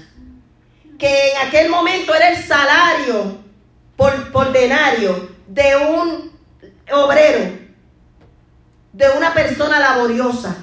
[0.99, 3.37] Que en aquel momento era el salario
[3.95, 6.31] por, por denario de un
[6.91, 7.57] obrero,
[8.93, 10.55] de una persona laboriosa.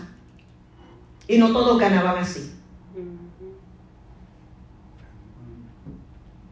[1.26, 2.54] Y no todos ganaban así.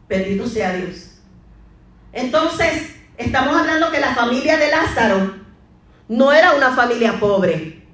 [0.07, 1.19] Bendito sea Dios.
[2.13, 5.35] Entonces, estamos hablando que la familia de Lázaro
[6.07, 7.85] no era una familia pobre.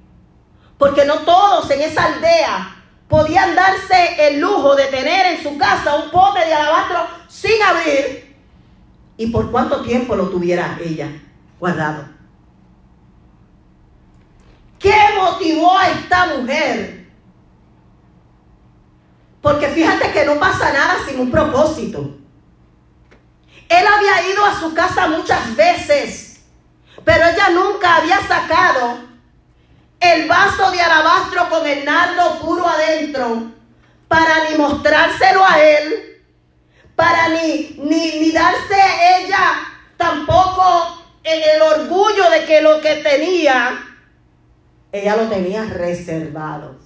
[0.78, 2.76] Porque no todos en esa aldea
[3.08, 8.34] podían darse el lujo de tener en su casa un pote de alabastro sin abrir.
[9.16, 11.08] ¿Y por cuánto tiempo lo tuviera ella
[11.58, 12.13] guardado?
[14.84, 17.06] ¿Qué motivó a esta mujer?
[19.40, 22.18] Porque fíjate que no pasa nada sin un propósito.
[23.66, 26.42] Él había ido a su casa muchas veces,
[27.02, 28.98] pero ella nunca había sacado
[30.00, 33.52] el vaso de alabastro con el nardo puro adentro
[34.06, 36.22] para ni mostrárselo a él,
[36.94, 38.76] para ni, ni, ni darse
[39.18, 39.66] ella
[39.96, 43.93] tampoco el orgullo de que lo que tenía,
[44.94, 46.76] ella lo tenía reservado.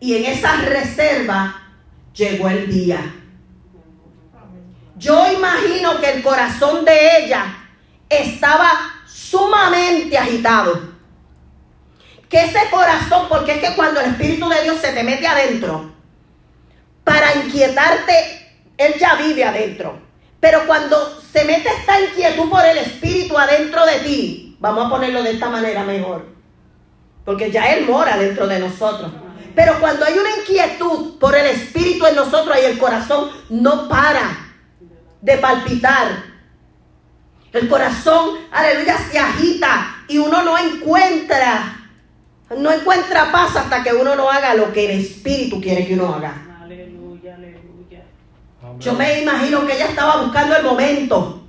[0.00, 1.62] Y en esa reserva
[2.12, 3.14] llegó el día
[4.96, 7.44] yo imagino que el corazón de ella
[8.08, 8.70] estaba
[9.06, 10.94] sumamente agitado.
[12.28, 15.92] Que ese corazón, porque es que cuando el Espíritu de Dios se te mete adentro,
[17.02, 19.98] para inquietarte, Él ya vive adentro.
[20.40, 25.22] Pero cuando se mete esta inquietud por el Espíritu adentro de ti, vamos a ponerlo
[25.22, 26.24] de esta manera mejor,
[27.22, 29.12] porque ya Él mora dentro de nosotros.
[29.54, 34.38] Pero cuando hay una inquietud por el Espíritu en nosotros y el corazón no para
[35.20, 36.06] de palpitar.
[37.52, 41.76] El corazón, aleluya, se agita y uno no encuentra,
[42.56, 46.14] no encuentra paz hasta que uno no haga lo que el Espíritu quiere que uno
[46.14, 46.58] haga.
[46.62, 48.02] Aleluya, aleluya.
[48.80, 51.43] Yo me imagino que ella estaba buscando el momento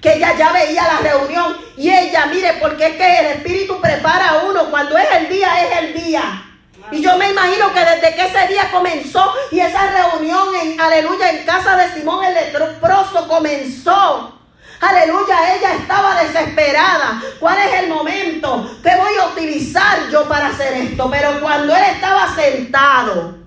[0.00, 4.30] que ella ya veía la reunión y ella, mire, porque es que el Espíritu prepara
[4.30, 6.46] a uno, cuando es el día, es el día.
[6.92, 11.30] Y yo me imagino que desde que ese día comenzó y esa reunión en, aleluya,
[11.30, 14.36] en casa de Simón el leproso comenzó.
[14.80, 17.22] Aleluya, ella estaba desesperada.
[17.38, 18.78] ¿Cuál es el momento?
[18.82, 21.08] ¿Qué voy a utilizar yo para hacer esto?
[21.10, 23.38] Pero cuando él estaba sentado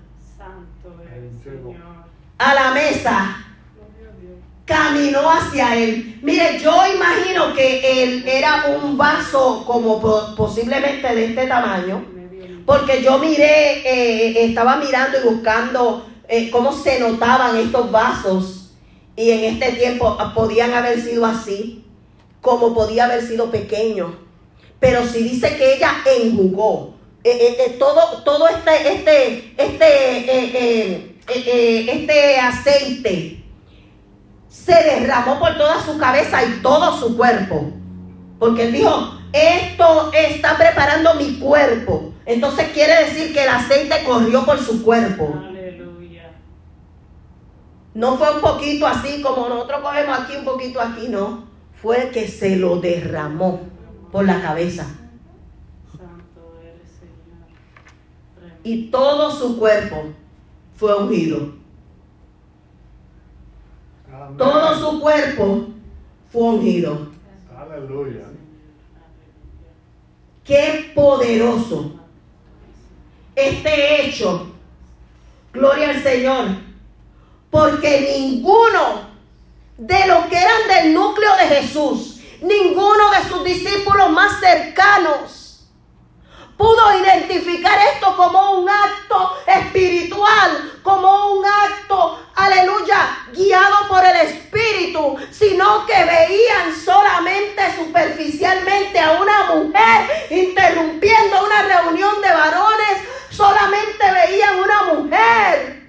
[2.38, 3.44] a la mesa,
[4.64, 6.13] caminó hacia él.
[6.24, 10.00] Mire, yo imagino que él era un vaso como
[10.34, 12.02] posiblemente de este tamaño
[12.64, 18.70] porque yo miré, eh, estaba mirando y buscando eh, cómo se notaban estos vasos.
[19.16, 21.84] Y en este tiempo podían haber sido así,
[22.40, 24.18] como podía haber sido pequeño.
[24.80, 31.16] Pero si dice que ella enjugó, eh, todo, todo este, este, este,
[31.92, 33.43] este aceite
[34.54, 37.72] se derramó por toda su cabeza y todo su cuerpo.
[38.38, 44.44] Porque él dijo, esto está preparando mi cuerpo entonces quiere decir que el aceite corrió
[44.44, 45.34] por su cuerpo.
[45.36, 46.30] Aleluya.
[47.92, 51.44] No fue un poquito así como nosotros cogemos aquí, un poquito aquí, no.
[51.74, 53.60] Fue que se lo derramó
[54.10, 54.84] por la cabeza.
[55.92, 58.58] Santo eres, Señor.
[58.62, 60.04] Y todo su cuerpo
[60.76, 61.52] fue ungido.
[64.36, 65.66] Todo su cuerpo
[66.32, 67.08] fue ungido.
[67.56, 68.24] Aleluya.
[70.44, 71.92] Qué poderoso
[73.34, 74.48] este hecho.
[75.52, 76.46] Gloria al Señor.
[77.50, 79.14] Porque ninguno
[79.78, 85.43] de los que eran del núcleo de Jesús, ninguno de sus discípulos más cercanos,
[86.56, 95.16] pudo identificar esto como un acto espiritual, como un acto, aleluya, guiado por el Espíritu,
[95.30, 104.60] sino que veían solamente superficialmente a una mujer interrumpiendo una reunión de varones solamente veían
[104.60, 105.82] una mujer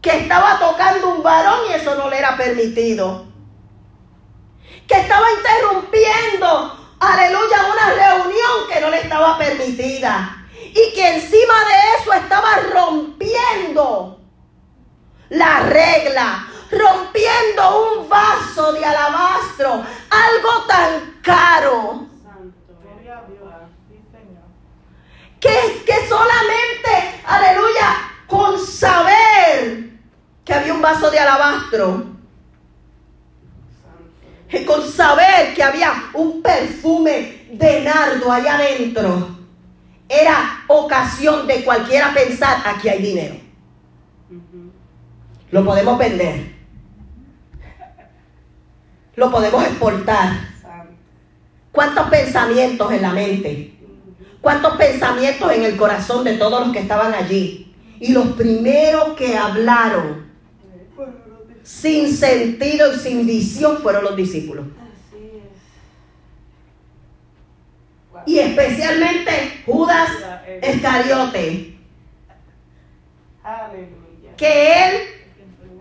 [0.00, 3.26] que estaba tocando un varón y eso no le era permitido.
[4.88, 10.46] Que estaba interrumpiendo, aleluya, una reunión que no le estaba permitida.
[10.54, 14.20] Y que encima de eso estaba rompiendo
[15.28, 22.12] la regla, rompiendo un vaso de alabastro, algo tan caro.
[25.42, 29.90] que, solamente, aleluya, con saber
[30.44, 32.11] que había un vaso de alabastro,
[34.72, 39.36] con saber que había un perfume de nardo allá adentro,
[40.08, 43.34] era ocasión de cualquiera pensar, aquí hay dinero.
[45.50, 46.52] Lo podemos vender.
[49.14, 50.32] Lo podemos exportar.
[51.70, 53.74] ¿Cuántos pensamientos en la mente?
[54.40, 57.74] ¿Cuántos pensamientos en el corazón de todos los que estaban allí?
[58.00, 60.21] Y los primeros que hablaron
[61.62, 64.66] sin sentido y sin visión fueron los discípulos.
[68.26, 70.10] Y especialmente Judas
[70.60, 71.78] Escariote.
[74.36, 75.00] Que él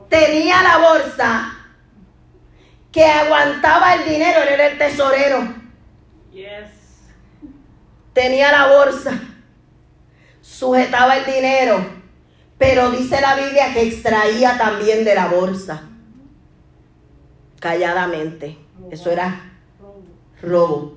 [0.09, 1.57] tenía la bolsa
[2.91, 5.55] que aguantaba el dinero, él era el tesorero.
[8.13, 9.19] Tenía la bolsa,
[10.41, 12.00] sujetaba el dinero,
[12.61, 15.89] pero dice la Biblia que extraía también de la bolsa,
[17.59, 18.55] calladamente.
[18.91, 19.51] Eso era
[20.43, 20.95] robo.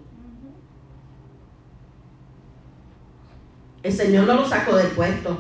[3.83, 5.31] El Señor no lo sacó del puesto.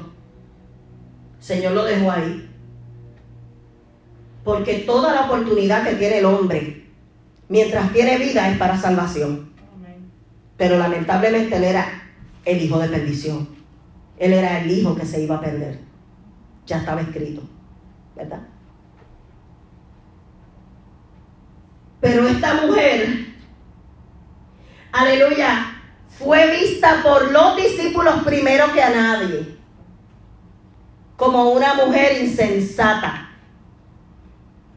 [1.40, 2.50] El Señor lo dejó ahí.
[4.44, 6.86] Porque toda la oportunidad que tiene el hombre,
[7.50, 9.52] mientras tiene vida, es para salvación.
[10.56, 11.86] Pero lamentablemente él era
[12.46, 13.46] el hijo de perdición.
[14.16, 15.84] Él era el hijo que se iba a perder.
[16.66, 17.42] Ya estaba escrito,
[18.16, 18.40] ¿verdad?
[22.00, 23.26] Pero esta mujer,
[24.92, 25.74] aleluya,
[26.18, 29.56] fue vista por los discípulos primero que a nadie,
[31.16, 33.30] como una mujer insensata.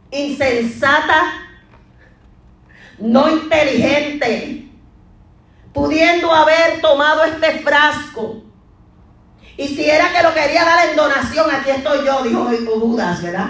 [0.10, 1.34] Insensata,
[2.98, 4.70] no inteligente,
[5.74, 8.47] pudiendo haber tomado este frasco.
[9.58, 13.50] Y si era que lo quería dar en donación, aquí estoy yo, dijo Judas, ¿verdad?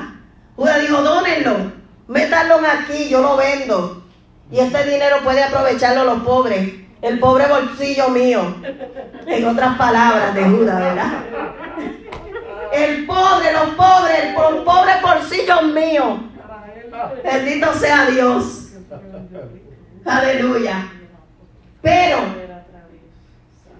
[0.55, 1.71] Judas dijo, dónenlo,
[2.07, 4.03] métanlo aquí, yo lo vendo.
[4.49, 8.55] Y este dinero puede aprovecharlo los pobres el pobre bolsillo mío.
[9.25, 11.11] En otras palabras de Judas, ¿verdad?
[12.73, 16.19] El pobre, los pobres, el pobre bolsillo mío.
[17.23, 18.69] Bendito sea Dios.
[20.05, 20.91] Aleluya.
[21.81, 22.17] Pero,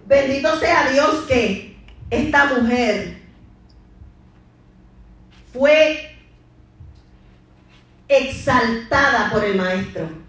[0.06, 1.67] bendito sea Dios que
[2.10, 3.18] esta mujer
[5.54, 6.16] fue
[8.08, 10.28] exaltada por el maestro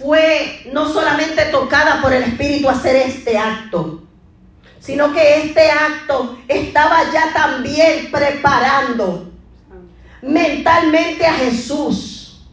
[0.00, 4.02] fue no solamente tocada por el Espíritu a hacer este acto,
[4.80, 9.30] sino que este acto estaba ya también preparando
[10.22, 12.46] mentalmente a Jesús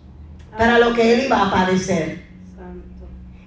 [0.58, 2.27] para lo que él iba a padecer.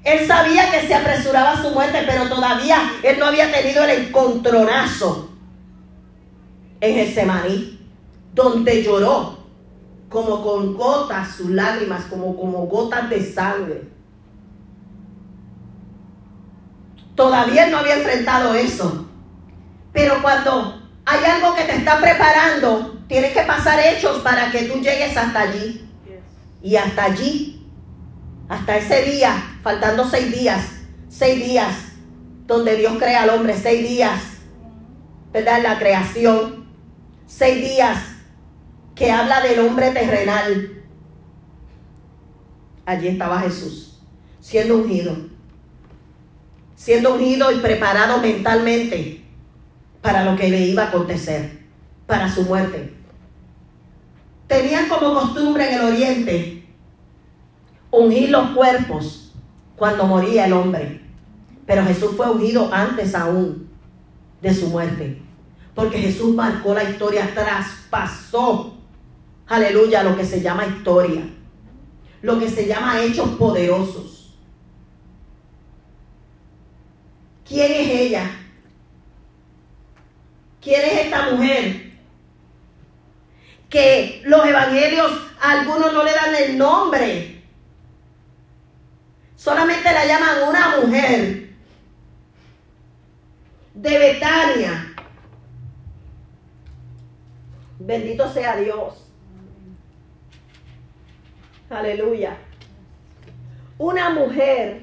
[0.03, 5.31] Él sabía que se apresuraba su muerte, pero todavía él no había tenido el encontronazo
[6.81, 7.79] en Getsemaní,
[8.33, 9.39] donde lloró
[10.09, 13.89] como con gotas sus lágrimas, como, como gotas de sangre.
[17.15, 19.07] Todavía no había enfrentado eso.
[19.93, 24.81] Pero cuando hay algo que te está preparando, tienes que pasar hechos para que tú
[24.81, 25.87] llegues hasta allí.
[26.63, 27.71] Y hasta allí,
[28.49, 30.65] hasta ese día, faltando seis días,
[31.09, 31.75] seis días,
[32.47, 34.21] donde Dios crea al hombre, seis días,
[35.33, 35.63] ¿verdad?
[35.63, 36.67] La creación,
[37.27, 37.99] seis días
[38.95, 40.83] que habla del hombre terrenal.
[42.87, 44.01] Allí estaba Jesús,
[44.41, 45.17] siendo ungido,
[46.75, 49.25] siendo ungido y preparado mentalmente
[50.03, 51.61] para lo que le iba a acontecer,
[52.07, 52.95] para su muerte.
[54.49, 56.65] Tenían como costumbre en el oriente
[57.93, 59.20] ungir los cuerpos
[59.81, 61.01] cuando moría el hombre.
[61.65, 63.67] Pero Jesús fue ungido antes aún
[64.43, 65.23] de su muerte.
[65.75, 68.75] Porque Jesús marcó la historia, traspasó
[69.47, 71.23] aleluya, lo que se llama historia,
[72.21, 74.37] lo que se llama hechos poderosos.
[77.49, 78.31] ¿Quién es ella?
[80.61, 81.95] ¿Quién es esta mujer?
[83.71, 85.11] Que los evangelios
[85.41, 87.40] a algunos no le dan el nombre.
[89.41, 91.49] Solamente la llaman una mujer
[93.73, 94.95] de Betania.
[97.79, 99.11] Bendito sea Dios.
[101.71, 102.37] Aleluya.
[103.79, 104.83] Una mujer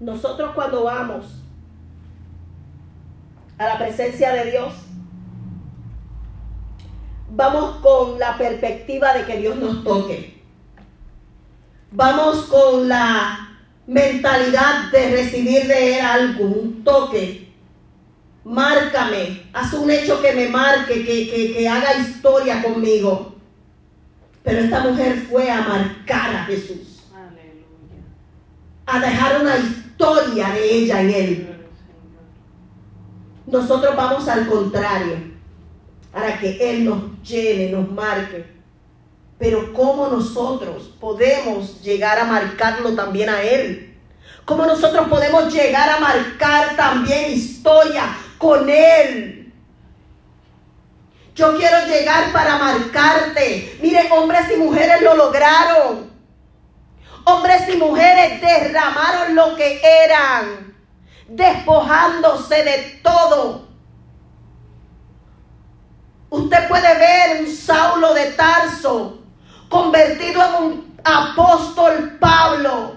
[0.00, 1.42] Nosotros cuando vamos
[3.58, 4.85] a la presencia de Dios,
[7.36, 10.42] vamos con la perspectiva de que Dios nos toque.
[11.92, 17.52] Vamos con la mentalidad de recibir de Él algo, un toque.
[18.44, 23.34] Márcame, haz un hecho que me marque, que, que, que haga historia conmigo.
[24.42, 27.04] Pero esta mujer fue a marcar a Jesús,
[28.86, 31.56] a dejar una historia de ella en Él.
[33.46, 35.35] Nosotros vamos al contrario,
[36.16, 38.46] para que Él nos llene, nos marque.
[39.38, 43.94] Pero ¿cómo nosotros podemos llegar a marcarlo también a Él?
[44.46, 49.52] ¿Cómo nosotros podemos llegar a marcar también historia con Él?
[51.34, 53.78] Yo quiero llegar para marcarte.
[53.82, 56.10] Mire, hombres y mujeres lo lograron.
[57.24, 60.74] Hombres y mujeres derramaron lo que eran,
[61.28, 63.65] despojándose de todo.
[66.30, 69.18] Usted puede ver un Saulo de Tarso
[69.68, 72.96] convertido en un apóstol Pablo.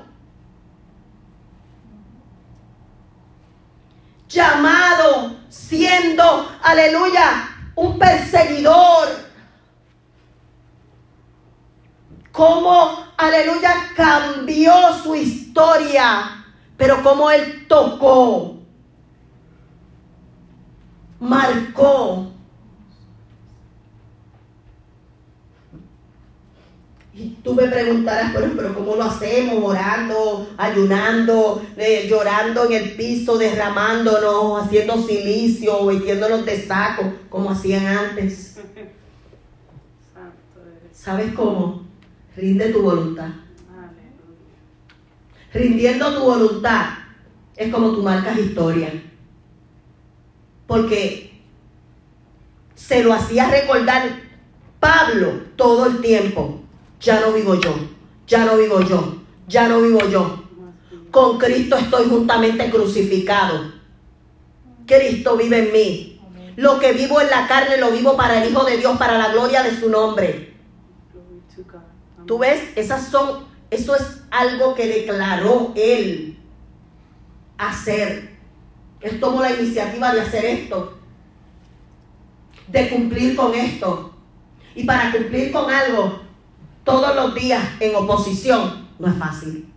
[4.27, 9.07] Llamado, siendo, aleluya, un perseguidor.
[12.31, 16.45] Cómo, aleluya, cambió su historia,
[16.77, 18.55] pero cómo él tocó,
[21.19, 22.28] marcó.
[27.19, 29.61] Y tú me preguntarás, pero, pero ¿cómo lo hacemos?
[29.61, 37.85] Orando, ayunando, eh, llorando en el piso, derramándonos, haciendo silicio, metiéndonos de saco, como hacían
[37.85, 38.57] antes.
[40.93, 41.85] ¿Sabes cómo?
[42.37, 43.27] Rinde tu voluntad.
[45.53, 46.85] Rindiendo tu voluntad
[47.57, 48.93] es como tú marcas historia.
[50.67, 51.41] Porque
[52.75, 54.21] se lo hacía recordar
[54.79, 56.61] Pablo todo el tiempo.
[56.99, 57.73] Ya no vivo yo,
[58.27, 59.15] ya no vivo yo,
[59.47, 60.43] ya no vivo yo.
[61.11, 63.71] Con Cristo estoy juntamente crucificado.
[64.85, 66.21] Cristo vive en mí.
[66.57, 69.29] Lo que vivo en la carne lo vivo para el Hijo de Dios, para la
[69.29, 70.53] gloria de su nombre.
[72.25, 76.37] Tú ves, esas son, eso es algo que declaró él
[77.57, 78.37] hacer.
[78.99, 80.97] Él tomó la iniciativa de hacer esto,
[82.67, 84.13] de cumplir con esto.
[84.75, 86.28] Y para cumplir con algo
[86.83, 89.71] todos los días en oposición no es fácil.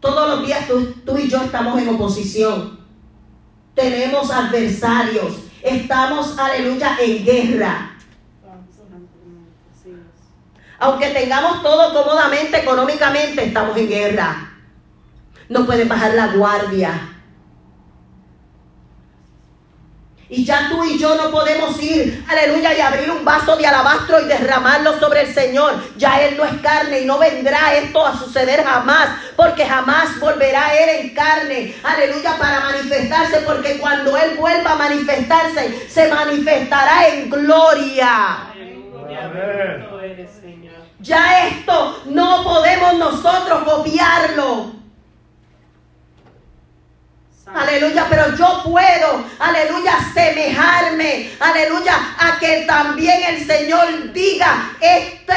[0.00, 2.80] Todos los días tú, y yo estamos en oposición.
[3.74, 5.34] Tenemos adversarios.
[5.62, 7.96] Estamos, aleluya, en guerra.
[10.78, 14.52] Aunque tengamos todo cómodamente, económicamente, estamos en guerra.
[15.50, 17.19] No pueden bajar la guardia.
[20.32, 24.20] Y ya tú y yo no podemos ir, aleluya, y abrir un vaso de alabastro
[24.20, 25.74] y derramarlo sobre el Señor.
[25.96, 30.72] Ya Él no es carne y no vendrá esto a suceder jamás, porque jamás volverá
[30.78, 37.28] Él en carne, aleluya, para manifestarse, porque cuando Él vuelva a manifestarse, se manifestará en
[37.28, 38.50] gloria.
[38.52, 39.24] Aleluya.
[39.24, 39.90] Amén.
[41.00, 44.79] Ya esto no podemos nosotros copiarlo.
[47.54, 55.32] Aleluya, pero yo puedo, aleluya, semejarme, aleluya, a que también el Señor diga, este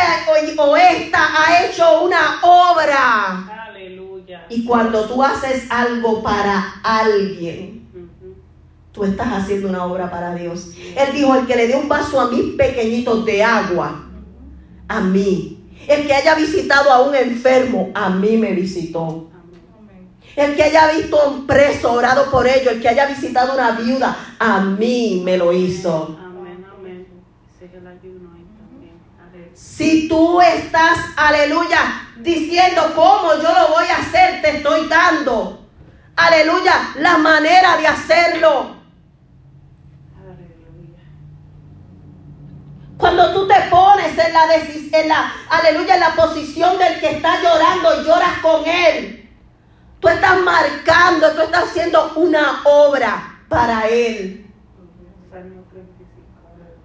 [0.60, 3.46] o- o esta ha hecho una obra.
[3.70, 4.46] Aleluya.
[4.50, 7.88] Y cuando tú haces algo para alguien,
[8.92, 10.70] tú estás haciendo una obra para Dios.
[10.96, 14.06] Él dijo, el que le dé un vaso a mis pequeñitos de agua,
[14.88, 15.60] a mí.
[15.88, 19.32] El que haya visitado a un enfermo, a mí me visitó.
[20.36, 23.72] El que haya visto a un preso, orado por ello, el que haya visitado una
[23.72, 26.18] viuda, a mí me lo hizo.
[26.20, 27.08] Amén, amén.
[29.54, 35.68] Si tú estás, aleluya, diciendo cómo yo lo voy a hacer, te estoy dando,
[36.16, 38.78] aleluya, la manera de hacerlo.
[40.18, 41.04] Aleluya.
[42.98, 47.40] Cuando tú te pones en la, en la, aleluya, en la posición del que está
[47.40, 49.23] llorando y lloras con él,
[50.24, 54.46] estás marcando, tú estás haciendo una obra para él.
[55.30, 55.84] Salmo 35.
[56.54, 56.78] Aleluya.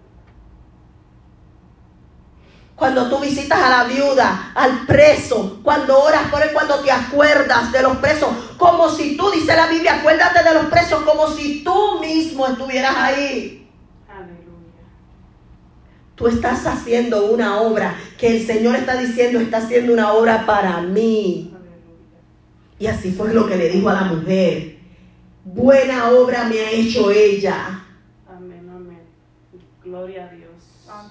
[2.75, 7.71] Cuando tú visitas a la viuda, al preso, cuando oras por él, cuando te acuerdas
[7.71, 11.63] de los presos, como si tú, dice la Biblia, acuérdate de los presos, como si
[11.63, 13.71] tú mismo estuvieras ahí.
[14.09, 14.83] Aleluya.
[16.17, 20.81] Tú estás haciendo una obra que el Señor está diciendo, está haciendo una obra para
[20.81, 21.55] mí.
[22.79, 24.79] Y así fue lo que le dijo a la mujer.
[25.45, 27.85] Buena obra me ha hecho ella.
[28.29, 29.01] Amén, amén.
[29.83, 30.51] Gloria a Dios.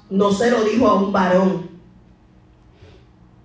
[0.10, 1.70] No se lo dijo a un varón.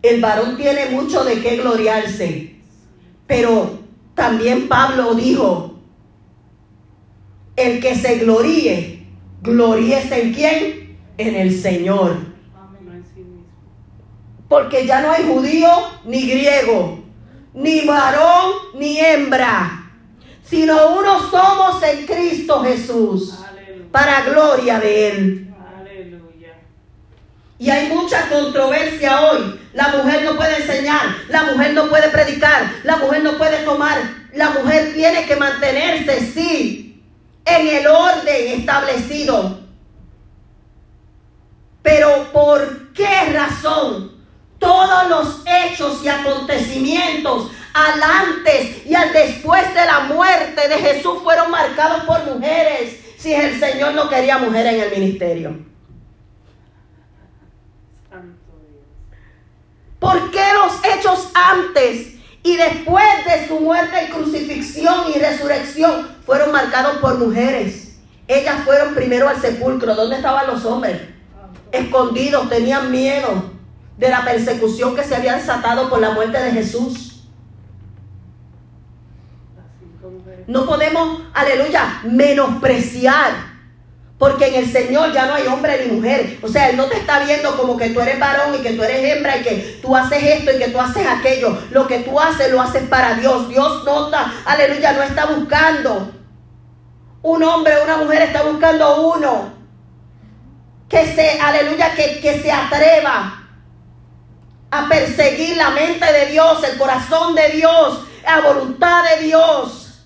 [0.03, 2.57] el varón tiene mucho de qué gloriarse.
[3.27, 3.79] Pero
[4.15, 5.79] también Pablo dijo,
[7.57, 9.07] el que se gloríe,
[9.43, 10.99] gloríese en quién?
[11.19, 12.17] En el Señor.
[14.49, 15.69] Porque ya no hay judío
[16.05, 17.02] ni griego,
[17.55, 19.91] ni varón ni hembra,
[20.43, 23.35] sino uno somos en Cristo Jesús,
[23.91, 25.55] para gloria de Él.
[27.59, 29.61] Y hay mucha controversia hoy.
[29.73, 33.99] La mujer no puede enseñar, la mujer no puede predicar, la mujer no puede tomar,
[34.35, 37.03] la mujer tiene que mantenerse, sí,
[37.45, 39.61] en el orden establecido.
[41.83, 44.12] Pero ¿por qué razón
[44.63, 51.19] todos los hechos y acontecimientos al antes y al después de la muerte de Jesús
[51.23, 55.59] fueron marcados por mujeres si el Señor no quería mujeres en el ministerio?
[59.99, 66.51] ¿Por qué los hechos antes y después de su muerte y crucifixión y resurrección fueron
[66.51, 67.97] marcados por mujeres?
[68.27, 69.95] Ellas fueron primero al sepulcro.
[69.95, 71.01] ¿Dónde estaban los hombres?
[71.71, 73.52] Escondidos, tenían miedo
[74.03, 77.23] de la persecución que se había desatado por la muerte de Jesús.
[80.49, 83.53] No podemos, aleluya, menospreciar
[84.19, 86.39] porque en el Señor ya no hay hombre ni mujer.
[86.43, 88.83] O sea, Él no te está viendo como que tú eres varón y que tú
[88.83, 91.57] eres hembra y que tú haces esto y que tú haces aquello.
[91.71, 93.49] Lo que tú haces lo haces para Dios.
[93.49, 96.11] Dios no está, aleluya, no está buscando.
[97.23, 99.53] Un hombre o una mujer está buscando uno.
[100.89, 103.42] Que se, aleluya, que, que se atreva
[104.73, 110.03] a perseguir la mente de Dios, el corazón de Dios, la voluntad de Dios.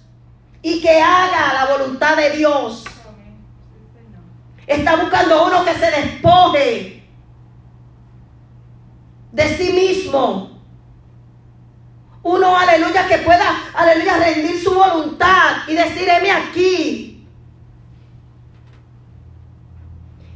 [0.60, 2.84] Y que haga la voluntad de Dios.
[4.66, 7.04] Está buscando uno que se despoje
[9.30, 10.60] de sí mismo.
[12.24, 17.28] Uno, aleluya, que pueda, aleluya, rendir su voluntad y decir, aquí.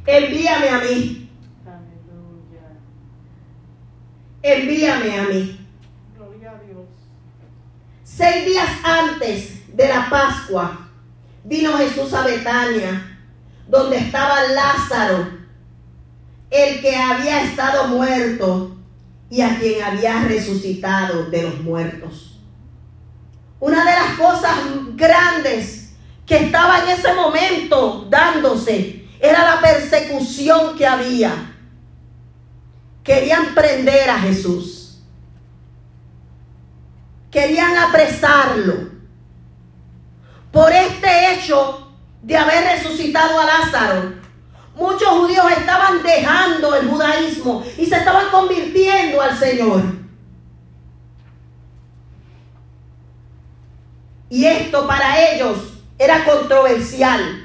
[0.05, 1.29] Envíame a mí.
[1.65, 2.79] Aleluya.
[4.43, 5.67] Envíame a mí.
[6.17, 6.85] Gloria a Dios.
[8.03, 10.89] Seis días antes de la Pascua,
[11.43, 13.11] vino Jesús a Betania
[13.71, 15.29] donde estaba Lázaro,
[16.49, 18.75] el que había estado muerto
[19.29, 22.37] y a quien había resucitado de los muertos.
[23.61, 24.57] Una de las cosas
[24.95, 25.93] grandes
[26.25, 31.50] que estaba en ese momento dándose era la persecución que había.
[33.03, 34.99] Querían prender a Jesús.
[37.31, 38.91] Querían apresarlo.
[40.51, 41.91] Por este hecho
[42.21, 44.13] de haber resucitado a Lázaro,
[44.75, 49.81] muchos judíos estaban dejando el judaísmo y se estaban convirtiendo al Señor.
[54.29, 55.57] Y esto para ellos
[55.97, 57.40] era controversial.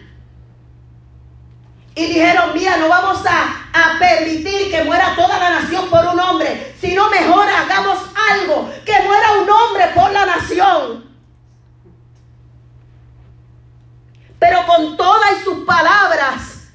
[1.97, 3.63] Y dijeron, mira, no vamos a,
[3.99, 7.99] permitir que muera toda la nación por un hombre, sino mejor hagamos
[8.31, 11.07] algo, que muera un hombre por la nación.
[14.39, 16.69] pero con todas sus palabras,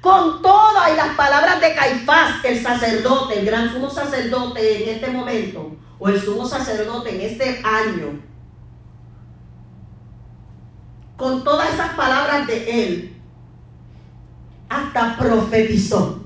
[0.00, 5.76] con todas las palabras de Caifás, el sacerdote, el gran sumo sacerdote en este momento,
[5.98, 8.20] o el sumo sacerdote en este año,
[11.16, 13.21] con todas esas palabras de él,
[14.72, 16.24] hasta profetizó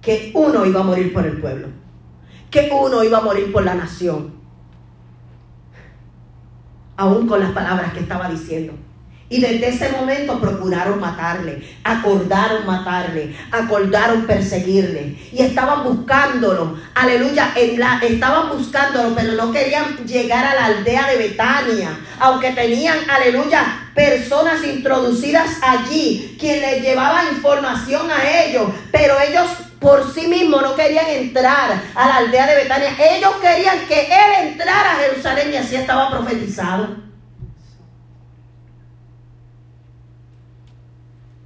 [0.00, 1.68] que uno iba a morir por el pueblo,
[2.50, 4.34] que uno iba a morir por la nación,
[6.96, 8.72] aún con las palabras que estaba diciendo.
[9.28, 15.18] Y desde ese momento procuraron matarle, acordaron matarle, acordaron perseguirle.
[15.32, 21.98] Y estaban buscándolo, aleluya, estaban buscándolo, pero no querían llegar a la aldea de Betania,
[22.20, 29.48] aunque tenían, aleluya, personas introducidas allí, quien les llevaba información a ellos, pero ellos
[29.80, 32.90] por sí mismos no querían entrar a la aldea de Betania.
[32.98, 36.96] Ellos querían que él entrara a Jerusalén y así estaba profetizado.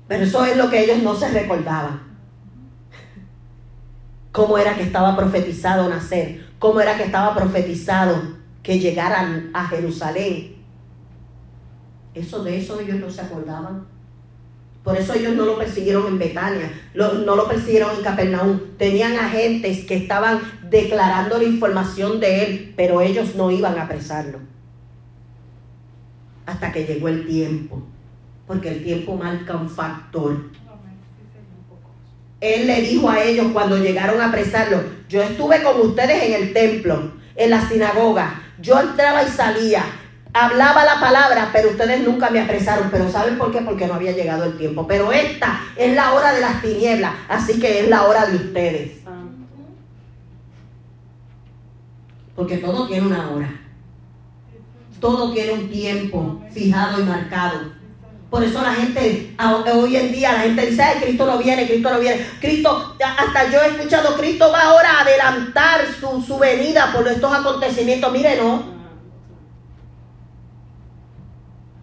[0.08, 2.02] Pero eso es lo que ellos no se recordaban.
[4.32, 10.59] Cómo era que estaba profetizado nacer, cómo era que estaba profetizado que llegaran a Jerusalén.
[12.14, 13.86] Eso de eso ellos no se acordaban.
[14.82, 18.60] Por eso ellos no lo persiguieron en Betania, no lo persiguieron en Capernaum.
[18.78, 20.40] Tenían agentes que estaban
[20.70, 24.38] declarando la información de él, pero ellos no iban a apresarlo.
[26.46, 27.82] Hasta que llegó el tiempo
[28.50, 30.36] porque el tiempo marca un factor.
[32.40, 36.52] Él le dijo a ellos cuando llegaron a apresarlo, yo estuve con ustedes en el
[36.52, 39.84] templo, en la sinagoga, yo entraba y salía,
[40.32, 42.88] hablaba la palabra, pero ustedes nunca me apresaron.
[42.90, 43.60] Pero ¿saben por qué?
[43.60, 44.86] Porque no había llegado el tiempo.
[44.86, 48.92] Pero esta es la hora de las tinieblas, así que es la hora de ustedes.
[52.34, 53.60] Porque todo tiene una hora.
[54.98, 57.80] Todo tiene un tiempo fijado y marcado.
[58.30, 59.34] Por eso la gente,
[59.74, 62.24] hoy en día, la gente dice, ay, Cristo no viene, Cristo no viene.
[62.40, 67.32] Cristo, hasta yo he escuchado, Cristo va ahora a adelantar su, su venida por estos
[67.32, 68.12] acontecimientos.
[68.12, 68.79] Mire, no.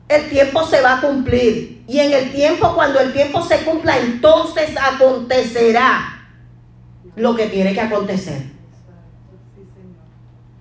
[0.08, 1.84] El tiempo se va a cumplir.
[1.88, 6.30] Y en el tiempo, cuando el tiempo se cumpla, entonces acontecerá
[7.16, 8.41] lo que tiene que acontecer.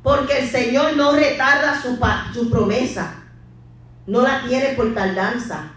[0.02, 1.98] Porque el Señor no retarda su,
[2.32, 3.22] su promesa.
[4.06, 5.72] No la tiene por tardanza.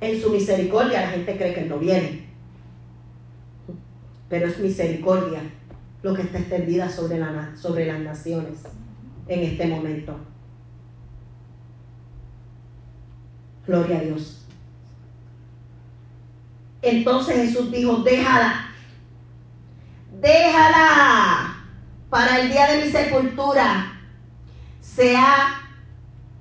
[0.00, 2.26] En su misericordia la gente cree que no viene.
[4.28, 5.40] Pero es misericordia
[6.02, 7.18] lo que está extendida sobre,
[7.56, 8.58] sobre las naciones
[9.28, 10.16] en este momento.
[13.66, 14.46] Gloria a Dios.
[16.82, 18.70] Entonces Jesús dijo, déjala,
[20.20, 21.56] déjala
[22.08, 23.92] para el día de mi sepultura.
[24.80, 25.60] Se ha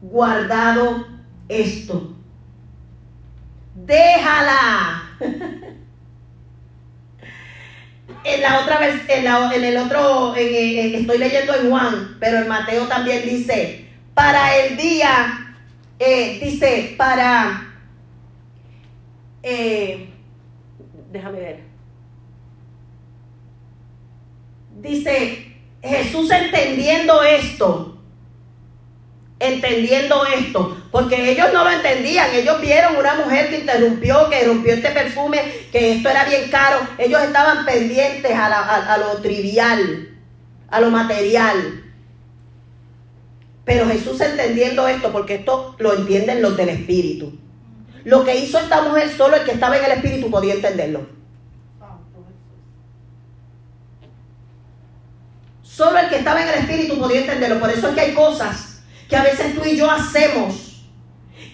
[0.01, 1.07] guardado
[1.47, 2.15] esto
[3.75, 5.03] déjala.
[8.23, 13.23] en la otra vez, en, el otro, estoy leyendo en Juan, pero en Mateo también
[13.23, 15.55] dice, para el día,
[15.99, 17.73] eh, dice, para,
[19.43, 20.09] eh,
[21.11, 21.59] déjame ver,
[24.81, 27.94] dice, Jesús entendiendo esto,
[29.39, 34.73] entendiendo esto, porque ellos no lo entendían, ellos vieron una mujer que interrumpió, que rompió
[34.73, 40.09] este perfume, que esto era bien caro, ellos estaban pendientes a, lo trivial,
[40.69, 41.83] a lo material.
[43.65, 47.37] Pero Jesús entendiendo esto, porque esto lo entienden los del Espíritu.
[48.03, 51.09] Lo que hizo esta mujer, solo el que estaba en el Espíritu podía entenderlo.
[55.63, 57.59] Solo el que estaba en el Espíritu podía entenderlo.
[57.59, 58.74] Por eso es que hay cosas
[59.09, 60.83] que a veces tú y yo hacemos,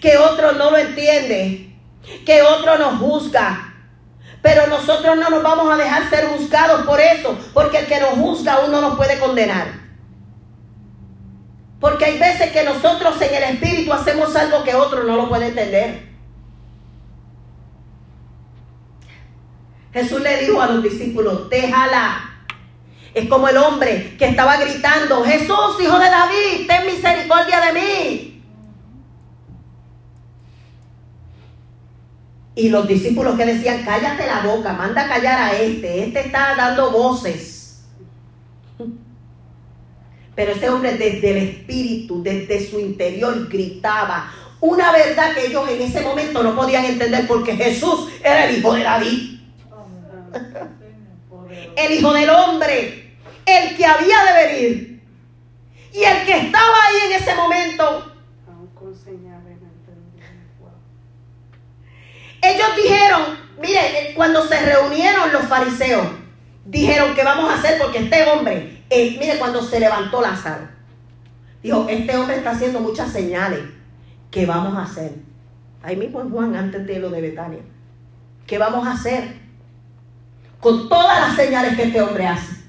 [0.00, 1.76] que otro no lo entiende,
[2.24, 3.74] que otro nos juzga.
[4.42, 8.10] Pero nosotros no nos vamos a dejar ser juzgados por eso, porque el que nos
[8.10, 9.82] juzga uno nos puede condenar.
[11.80, 15.48] Porque hay veces que nosotros en el espíritu hacemos algo que otro no lo puede
[15.48, 16.12] entender.
[19.92, 22.31] Jesús le dijo a los discípulos, déjala,
[23.14, 28.42] es como el hombre que estaba gritando, Jesús, hijo de David, ten misericordia de mí.
[32.54, 36.54] Y los discípulos que decían, cállate la boca, manda a callar a este, este está
[36.54, 37.82] dando voces.
[40.34, 45.82] Pero ese hombre desde el espíritu, desde su interior, gritaba una verdad que ellos en
[45.82, 49.40] ese momento no podían entender porque Jesús era el hijo de David.
[51.74, 53.01] El hijo del hombre
[53.46, 55.02] el que había de venir.
[55.92, 58.12] Y el que estaba ahí en ese momento.
[62.42, 63.22] Ellos dijeron,
[63.60, 66.08] miren, cuando se reunieron los fariseos,
[66.64, 70.68] dijeron que vamos a hacer porque este hombre, eh, mire, cuando se levantó Lázaro,
[71.62, 73.60] dijo, este hombre está haciendo muchas señales.
[74.30, 75.12] ¿Qué vamos a hacer?
[75.82, 77.62] Ahí mismo en Juan, antes de lo de Betania.
[78.46, 79.40] ¿Qué vamos a hacer?
[80.58, 82.61] Con todas las señales que este hombre hace.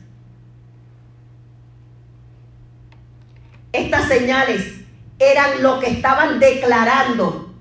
[3.74, 4.64] Estas señales
[5.18, 7.54] eran lo que estaban declarando,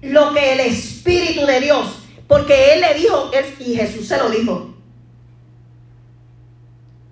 [0.00, 4.74] lo que el Espíritu de Dios, porque Él le dijo, y Jesús se lo dijo,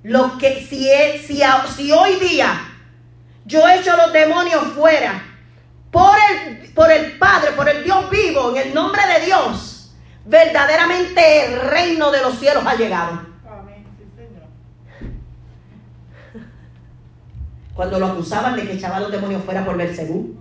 [0.04, 0.88] lo que si,
[1.26, 2.70] si, hoy día
[3.46, 5.22] yo echo los demonios fuera
[5.90, 9.92] por el, por el Padre, por el Dios vivo, en el nombre de Dios,
[10.26, 13.33] verdaderamente el reino de los cielos ha llegado.
[17.74, 20.34] Cuando lo acusaban de que echaba los demonios fuera por Belcebú.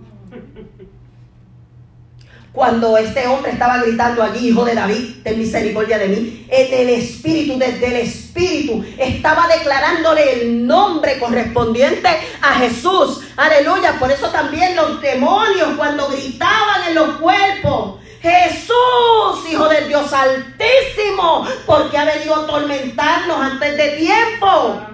[2.52, 6.88] Cuando este hombre estaba gritando allí, hijo de David, ten misericordia de mí, en el
[6.90, 12.08] espíritu, desde el espíritu, estaba declarándole el nombre correspondiente
[12.40, 13.22] a Jesús.
[13.36, 13.98] Aleluya.
[13.98, 21.44] Por eso también los demonios, cuando gritaban en los cuerpos, Jesús, Hijo del Dios Altísimo,
[21.66, 24.93] porque ha venido a atormentarnos antes de tiempo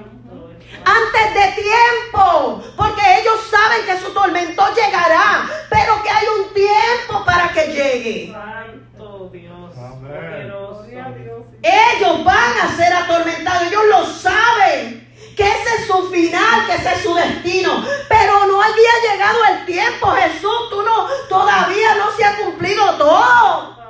[0.85, 7.25] antes de tiempo, porque ellos saben que su tormento llegará, pero que hay un tiempo
[7.25, 8.33] para que llegue.
[8.33, 9.77] Santo Dios.
[9.77, 10.51] Amén.
[10.51, 11.47] Poderoso.
[11.63, 15.09] Ellos van a ser atormentados, ellos lo saben.
[15.37, 17.83] Que ese es su final, que ese es su destino.
[18.09, 20.69] Pero no había llegado el tiempo, Jesús.
[20.69, 23.81] Tú no, todavía no se ha cumplido todo.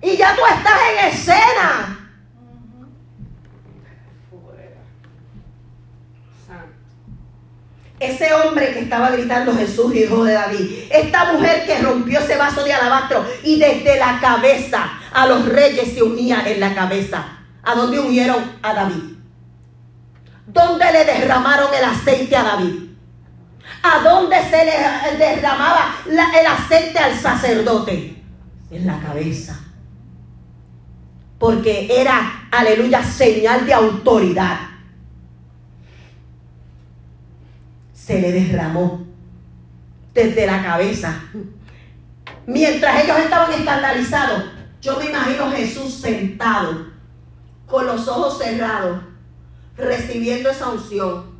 [0.00, 2.10] Y ya tú estás en escena.
[4.30, 4.80] Fuera.
[6.46, 6.74] Santo.
[8.00, 10.70] Ese hombre que estaba gritando Jesús, hijo de David.
[10.90, 15.94] Esta mujer que rompió ese vaso de alabastro y desde la cabeza a los reyes
[15.94, 17.26] se unía en la cabeza.
[17.64, 19.02] ¿A dónde ungieron a David?
[20.46, 22.88] ¿Dónde le derramaron el aceite a David?
[23.82, 28.22] ¿A dónde se le derramaba el aceite al sacerdote?
[28.70, 29.58] En la cabeza.
[31.38, 34.58] Porque era, aleluya, señal de autoridad.
[38.08, 39.06] Se le derramó
[40.14, 41.24] desde la cabeza.
[42.46, 44.44] Mientras ellos estaban escandalizados,
[44.80, 46.86] yo me imagino Jesús sentado,
[47.66, 49.02] con los ojos cerrados,
[49.76, 51.38] recibiendo esa unción.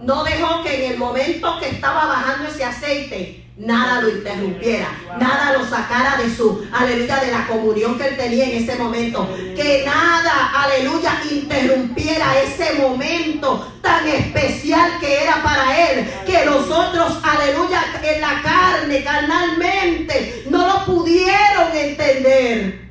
[0.00, 4.88] No dejó que en el momento que estaba bajando ese aceite, nada lo interrumpiera,
[5.18, 9.28] nada lo sacara de su, aleluya, de la comunión que él tenía en ese momento.
[9.54, 16.10] Que nada, aleluya, interrumpiera ese momento tan especial que era para él.
[16.26, 22.88] Que los otros, aleluya, en la carne, carnalmente, no lo pudieron entender.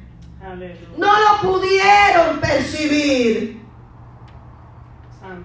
[0.97, 3.59] No lo pudieron percibir.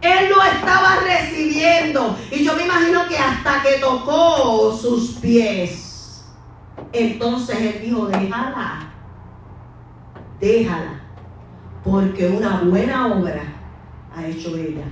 [0.00, 2.16] Él lo estaba recibiendo.
[2.30, 6.24] Y yo me imagino que hasta que tocó sus pies.
[6.92, 8.92] Entonces él dijo, déjala.
[10.40, 11.00] Déjala.
[11.82, 13.42] Porque una buena obra
[14.14, 14.84] ha hecho ella.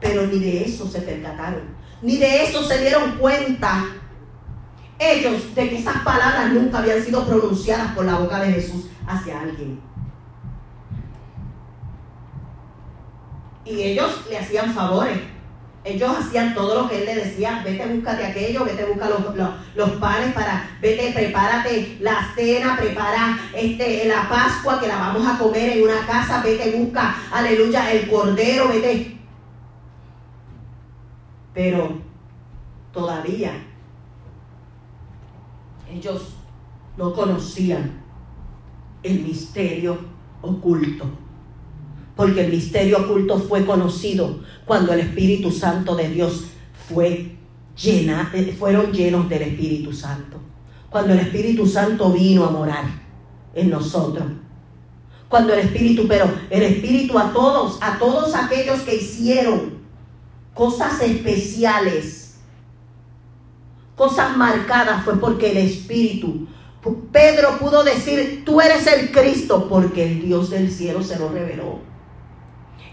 [0.00, 1.62] Pero ni de eso se percataron.
[2.02, 3.84] Ni de eso se dieron cuenta.
[4.98, 9.40] Ellos de que esas palabras nunca habían sido pronunciadas por la boca de Jesús hacia
[9.40, 9.80] alguien.
[13.70, 15.18] Y ellos le hacían favores.
[15.82, 19.48] Ellos hacían todo lo que él le decía, vete, búscate aquello, vete, busca los, los,
[19.74, 25.38] los panes para, vete, prepárate la cena, prepara este, la Pascua que la vamos a
[25.38, 29.16] comer en una casa, vete, busca, aleluya, el cordero, vete.
[31.54, 32.02] Pero
[32.92, 33.52] todavía
[35.90, 36.34] ellos
[36.98, 38.02] no conocían
[39.02, 39.98] el misterio
[40.42, 41.06] oculto
[42.20, 46.44] porque el misterio oculto fue conocido cuando el Espíritu Santo de Dios
[46.86, 47.34] fue
[47.82, 50.36] eh, fueron llenos del Espíritu Santo.
[50.90, 52.84] Cuando el Espíritu Santo vino a morar
[53.54, 54.26] en nosotros.
[55.30, 59.78] Cuando el Espíritu, pero el Espíritu a todos, a todos aquellos que hicieron
[60.52, 62.34] cosas especiales,
[63.96, 66.46] cosas marcadas, fue porque el Espíritu
[67.12, 71.89] Pedro pudo decir, tú eres el Cristo, porque el Dios del cielo se lo reveló.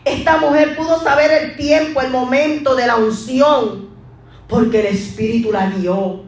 [0.08, 3.90] Esta mujer pudo saber el tiempo, el momento de la unción,
[4.48, 6.24] porque el Espíritu la guió.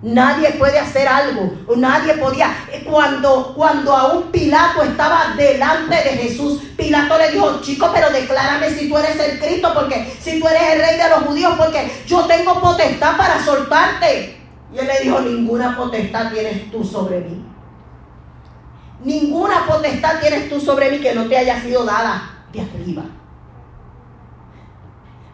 [0.00, 2.54] Nadie puede hacer algo, nadie podía.
[2.88, 8.88] Cuando, cuando aún Pilato estaba delante de Jesús, Pilato le dijo, chico, pero declárame si
[8.88, 12.26] tú eres el Cristo, porque si tú eres el rey de los judíos, porque yo
[12.26, 14.38] tengo potestad para soltarte.
[14.72, 17.53] Y él le dijo, ninguna potestad tienes tú sobre mí.
[19.04, 23.04] Ninguna potestad tienes tú sobre mí que no te haya sido dada de arriba.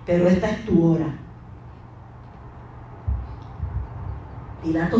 [0.04, 1.06] Pero esta es tu hora.
[4.62, 4.98] Pilato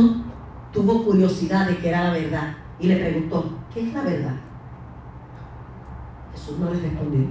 [0.73, 4.37] tuvo curiosidad de que era la verdad y le preguntó, ¿qué es la verdad?
[6.33, 7.27] Jesús no le respondió.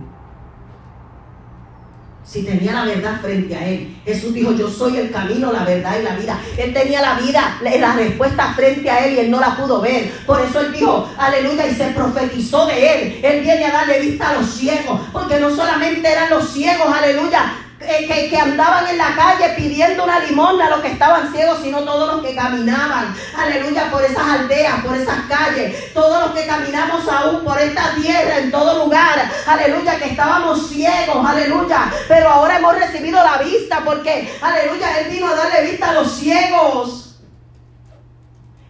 [2.32, 6.00] Si tenía la verdad frente a él, Jesús dijo, yo soy el camino, la verdad
[6.00, 6.40] y la vida.
[6.60, 10.12] Él tenía la vida, la respuesta frente a él y él no la pudo ver.
[10.28, 13.20] Por eso él dijo, aleluya, y se profetizó de él.
[13.24, 17.52] Él viene a darle vista a los ciegos, porque no solamente eran los ciegos, aleluya,
[17.90, 21.60] que, que, que, andaban en la calle pidiendo una limosna a los que estaban ciegos,
[21.64, 26.46] sino todos los que caminaban, aleluya, por esas aldeas, por esas calles, todos los que
[26.46, 32.58] caminamos aún por esta tierra, en todo lugar, aleluya, que estábamos ciegos, aleluya, pero ahora
[32.58, 37.09] hemos recibido la vista porque, aleluya, Él vino a darle vista a los ciegos.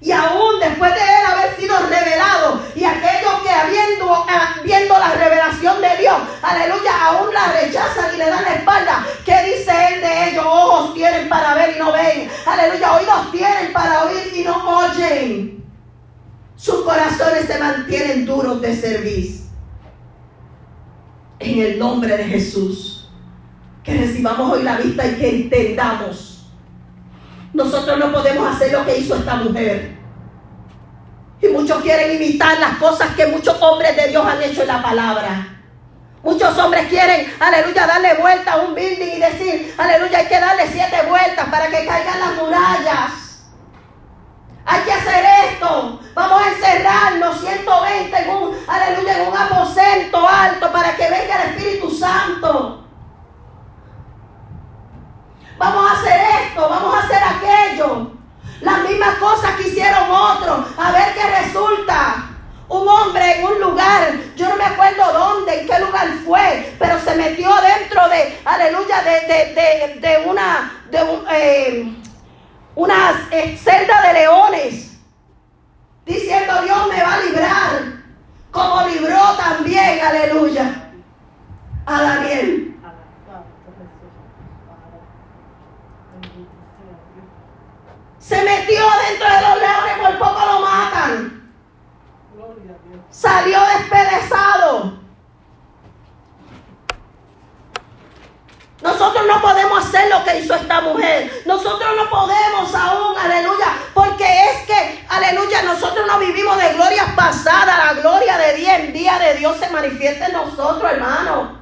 [0.01, 4.25] Y aún después de él haber sido revelado, y aquellos que habiendo,
[4.63, 9.05] viendo la revelación de Dios, aleluya, aún la rechazan y le dan la espalda.
[9.25, 10.45] ¿Qué dice él de ellos?
[10.45, 12.31] Ojos tienen para ver y no ven.
[12.45, 15.65] Aleluya, oídos tienen para oír y no oyen.
[16.55, 19.39] sus corazones se mantienen duros de servir.
[21.39, 23.09] En el nombre de Jesús,
[23.83, 26.38] que recibamos hoy la vista y que entendamos.
[27.53, 29.97] Nosotros no podemos hacer lo que hizo esta mujer.
[31.41, 34.81] Y muchos quieren imitar las cosas que muchos hombres de Dios han hecho en la
[34.81, 35.59] palabra.
[36.21, 40.67] Muchos hombres quieren, aleluya, darle vuelta a un building y decir, aleluya, hay que darle
[40.69, 43.11] siete vueltas para que caigan las murallas.
[44.65, 45.99] Hay que hacer esto.
[46.13, 51.49] Vamos a encerrarnos 120 en un, aleluya, en un aposento alto para que venga el
[51.51, 52.78] Espíritu Santo.
[55.59, 58.11] Vamos a hacer esto, vamos a hacer aquello.
[58.61, 60.65] Las mismas cosas que hicieron otros.
[60.77, 62.25] A ver qué resulta.
[62.69, 66.99] Un hombre en un lugar, yo no me acuerdo dónde, en qué lugar fue, pero
[66.99, 71.95] se metió dentro de, aleluya, de, de, de, una, de un, eh,
[72.75, 74.99] una eh, celda de leones,
[76.05, 77.69] diciendo Dios me va a librar,
[78.51, 80.91] como libró también, aleluya,
[81.87, 82.68] a Daniel.
[88.29, 91.51] Se metió dentro de los leones, por poco lo matan.
[93.09, 94.99] Salió despedezado.
[98.83, 101.41] Nosotros no podemos hacer lo que hizo esta mujer.
[101.47, 107.79] Nosotros no podemos aún, aleluya, porque es que, aleluya, nosotros no vivimos de glorias pasadas.
[107.79, 111.58] La gloria de día en día de Dios se manifiesta en nosotros, hermano.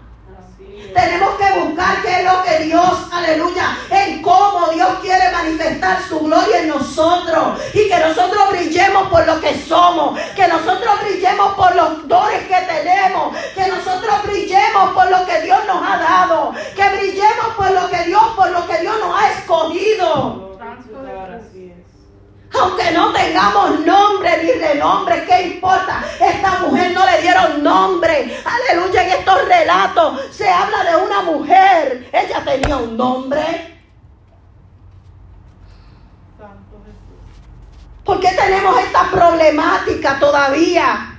[0.97, 6.19] Tenemos que buscar qué es lo que Dios, aleluya, en cómo Dios quiere manifestar su
[6.21, 7.61] gloria en nosotros.
[7.71, 10.19] Y que nosotros brillemos por lo que somos.
[10.35, 13.35] Que nosotros brillemos por los dones que tenemos.
[13.53, 16.53] Que nosotros brillemos por lo que Dios nos ha dado.
[16.75, 20.57] Que brillemos por lo que Dios, por lo que Dios nos ha escogido.
[22.53, 26.03] Aunque no tengamos nombre ni renombre, ¿qué importa?
[26.19, 28.41] Esta mujer no le dieron nombre.
[28.45, 32.09] Aleluya, en estos relatos se habla de una mujer.
[32.11, 33.77] Ella tenía un nombre.
[38.03, 41.13] ¿Por qué tenemos esta problemática todavía?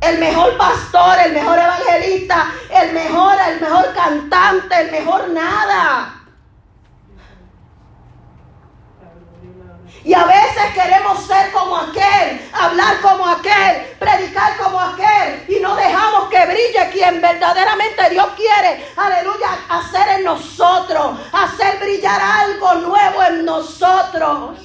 [0.00, 6.21] El mejor pastor, el mejor evangelista, el mejor, el mejor cantante, el mejor nada.
[10.04, 15.44] Y a veces queremos ser como aquel, hablar como aquel, predicar como aquel.
[15.48, 22.20] Y no dejamos que brille quien verdaderamente Dios quiere, aleluya, hacer en nosotros, hacer brillar
[22.20, 24.58] algo nuevo en nosotros.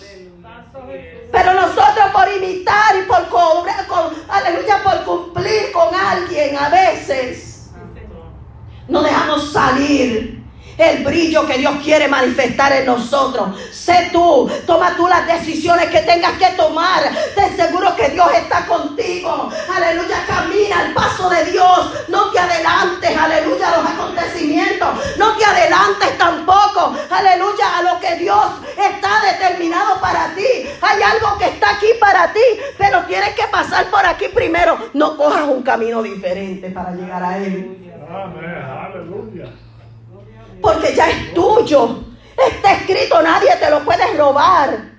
[1.32, 3.86] Pero nosotros por imitar y por cobrar,
[4.30, 7.70] aleluya, por cumplir con alguien a veces,
[8.88, 10.37] no dejamos salir
[10.78, 13.50] el brillo que Dios quiere manifestar en nosotros.
[13.72, 17.04] Sé tú, toma tú las decisiones que tengas que tomar.
[17.36, 19.50] Te seguro que Dios está contigo.
[19.76, 21.94] Aleluya, camina al paso de Dios.
[22.08, 24.90] No te adelantes, aleluya, a los acontecimientos.
[25.18, 28.46] No te adelantes tampoco, aleluya, a lo que Dios
[28.78, 30.46] está determinado para ti.
[30.82, 32.40] Hay algo que está aquí para ti,
[32.78, 34.78] pero tienes que pasar por aquí primero.
[34.94, 37.84] No cojas un camino diferente para llegar a Él.
[38.10, 39.67] Amén, aleluya
[40.62, 42.04] porque ya es tuyo.
[42.38, 44.98] Está escrito, nadie te lo puede robar.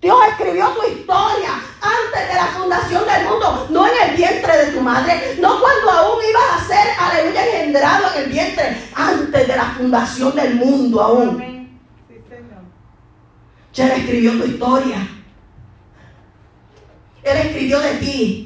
[0.00, 1.50] Dios escribió tu historia
[1.80, 5.90] antes de la fundación del mundo, no en el vientre de tu madre, no cuando
[5.90, 11.02] aún ibas a ser, aleluya, engendrado en el vientre, antes de la fundación del mundo
[11.02, 11.56] aún.
[13.72, 15.08] Ya Él escribió tu historia.
[17.22, 18.45] Él escribió de ti.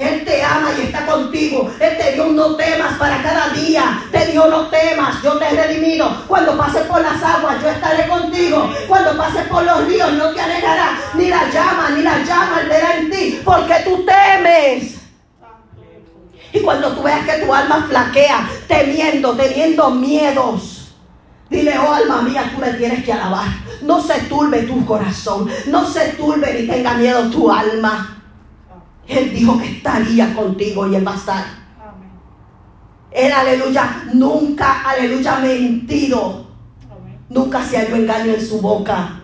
[0.00, 1.70] Él te ama y está contigo.
[1.78, 4.02] Él te dio no temas para cada día.
[4.10, 5.22] Te dio no temas.
[5.22, 6.24] Yo te he redimido.
[6.26, 8.72] Cuando pases por las aguas, yo estaré contigo.
[8.88, 10.98] Cuando pases por los ríos, no te alejará.
[11.14, 13.40] Ni la llama, ni la llama verá en ti.
[13.44, 15.00] Porque tú temes.
[16.54, 20.94] Y cuando tú veas que tu alma flaquea, temiendo, teniendo miedos,
[21.50, 23.48] dile, oh alma mía, tú le tienes que alabar.
[23.82, 25.50] No se turbe tu corazón.
[25.66, 28.19] No se turbe ni tenga miedo tu alma.
[29.10, 31.44] Él dijo que estaría contigo y Él va a estar.
[33.10, 36.46] Él, aleluya, nunca, aleluya, mentido.
[37.28, 39.20] Nunca se halló engaño en su boca.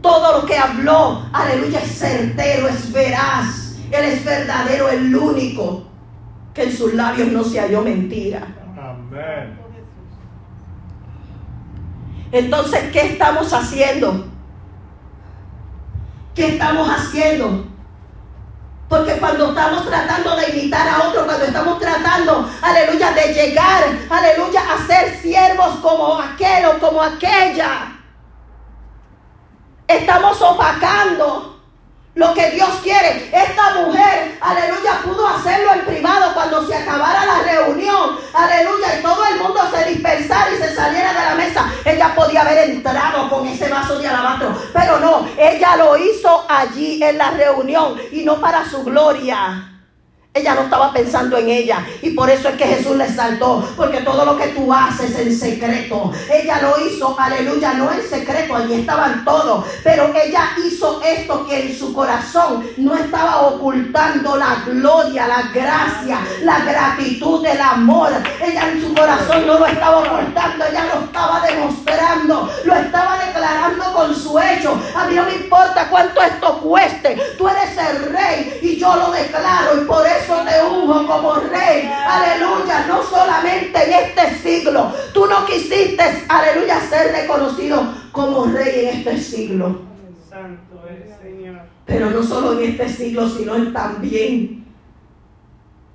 [0.00, 3.78] Todo lo que habló, aleluya, es certero, es veraz.
[3.90, 5.82] Él es verdadero, el único.
[6.54, 8.46] Que en sus labios no se halló mentira.
[8.78, 9.58] Amén.
[12.30, 14.26] Entonces, ¿qué estamos haciendo?
[16.32, 17.73] ¿Qué estamos haciendo?
[18.88, 24.62] Porque cuando estamos tratando de imitar a otro, cuando estamos tratando, aleluya, de llegar, aleluya,
[24.72, 27.94] a ser siervos como aquel o como aquella,
[29.86, 31.53] Estamos opacando
[32.14, 33.30] lo que Dios quiere.
[33.32, 39.26] Esta mujer, aleluya, pudo hacerlo en privado cuando se acabara la reunión, aleluya, y todo
[39.26, 41.72] el mundo se dispersara y se saliera de la mesa.
[41.84, 47.02] Ella podía haber entrado con ese vaso de alabastro, pero no, ella lo hizo allí
[47.02, 49.73] en la reunión y no para su gloria.
[50.36, 51.86] Ella no estaba pensando en ella.
[52.02, 53.64] Y por eso es que Jesús le saltó.
[53.76, 56.10] Porque todo lo que tú haces en secreto.
[56.28, 58.56] Ella lo hizo, aleluya, no en secreto.
[58.56, 59.64] Allí estaban todos.
[59.84, 66.18] Pero ella hizo esto que en su corazón no estaba ocultando la gloria, la gracia,
[66.42, 68.10] la gratitud, el amor.
[68.42, 70.64] Ella en su corazón no lo estaba ocultando.
[70.64, 72.50] Ella lo estaba demostrando.
[72.64, 74.76] Lo estaba declarando con su hecho.
[74.96, 77.16] A mí no me importa cuánto esto cueste.
[77.38, 79.80] Tú eres el rey y yo lo declaro.
[79.80, 81.90] Y por eso te unjo como rey.
[82.06, 82.86] Aleluya.
[82.88, 84.92] No solamente en este siglo.
[85.12, 89.82] Tú no quisiste, aleluya, ser reconocido como rey en este siglo.
[90.28, 91.60] Santo el Señor.
[91.84, 94.64] Pero no solo en este siglo, sino en también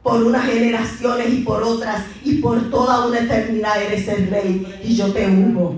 [0.03, 4.95] por unas generaciones y por otras y por toda una eternidad eres el rey y
[4.95, 5.75] yo te unjo.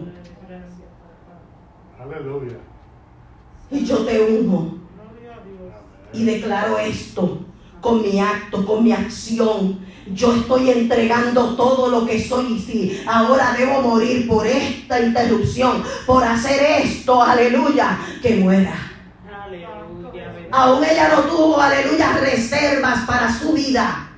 [2.00, 2.58] Aleluya.
[3.72, 5.74] Y yo te unjo Gloria a Dios.
[6.14, 7.40] y declaro esto
[7.82, 9.80] con mi acto, con mi acción.
[10.14, 15.84] Yo estoy entregando todo lo que soy y si ahora debo morir por esta interrupción,
[16.06, 18.74] por hacer esto, aleluya, que muera.
[19.28, 19.70] Aleluya.
[20.52, 24.10] Aún ella no tuvo, aleluya, reservas para su vida.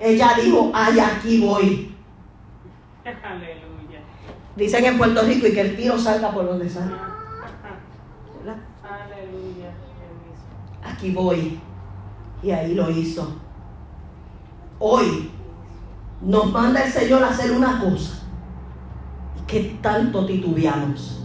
[0.00, 1.94] Ella dijo, ay, aquí voy.
[3.04, 4.00] Aleluya.
[4.56, 7.16] Dicen en Puerto Rico y que el tiro salga por donde salga.
[8.82, 9.70] Aleluya.
[10.82, 11.60] Aquí voy.
[12.42, 13.36] Y ahí lo hizo.
[14.78, 15.30] Hoy
[16.20, 18.22] nos manda el Señor a hacer una cosa.
[19.38, 21.20] ¿Y qué tanto titubeamos?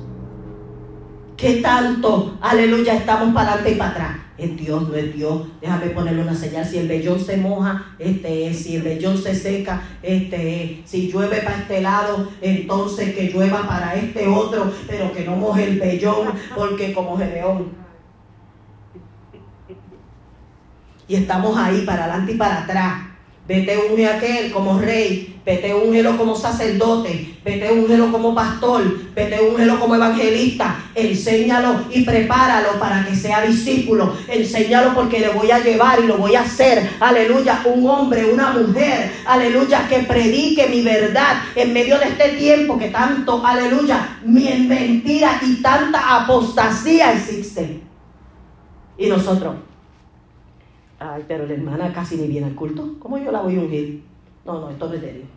[1.35, 4.17] ¿Qué tanto, aleluya, estamos para adelante y para atrás?
[4.37, 5.47] Es Dios, no es Dios.
[5.61, 6.63] Déjame ponerle una señal.
[6.63, 8.63] Si el vellón se moja, este es.
[8.63, 10.89] Si el vellón se seca, este es.
[10.89, 15.63] Si llueve para este lado, entonces que llueva para este otro, pero que no moje
[15.63, 17.86] el vellón, porque como Gedeón.
[21.07, 23.07] Y estamos ahí para adelante y para atrás.
[23.47, 28.83] Vete unge a aquel como rey, vete úngelo como sacerdote, vete úngelo como pastor,
[29.15, 35.49] vete úngelo como evangelista, enséñalo y prepáralo para que sea discípulo, enséñalo porque le voy
[35.49, 40.67] a llevar y lo voy a hacer, aleluya, un hombre, una mujer, aleluya, que predique
[40.67, 47.13] mi verdad en medio de este tiempo que tanto, aleluya, mi mentira y tanta apostasía
[47.13, 47.79] existe.
[48.97, 49.55] Y nosotros,
[50.99, 52.95] Ay, pero la hermana casi ni viene al culto.
[52.99, 54.03] ¿Cómo yo la voy a ungir?
[54.45, 55.27] No, no, esto no es de Dios.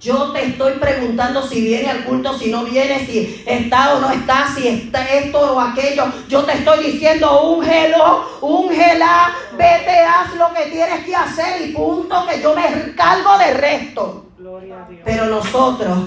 [0.00, 4.10] Yo te estoy preguntando si viene al culto, si no viene, si está o no
[4.10, 6.06] está, si está esto o aquello.
[6.28, 12.26] Yo te estoy diciendo, úngelo, úngela, vete, haz lo que tienes que hacer y punto,
[12.26, 14.26] que yo me cargo del resto.
[14.36, 15.02] Gloria a Dios.
[15.04, 15.98] Pero nosotros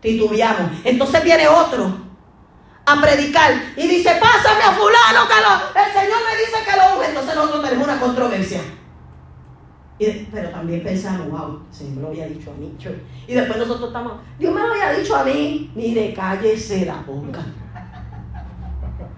[0.00, 0.70] titubeamos.
[0.82, 2.11] Entonces viene otro
[2.84, 6.96] a predicar y dice, pásame a fulano que lo, el Señor me dice que lo
[6.96, 7.08] unge.
[7.08, 8.60] Entonces nosotros tenemos una controversia.
[10.32, 12.76] Pero también pensamos, wow, el Señor me lo había dicho a mí.
[13.26, 15.70] Y después nosotros estamos, Dios me lo había dicho a mí.
[15.74, 17.44] Mire, cállese la boca.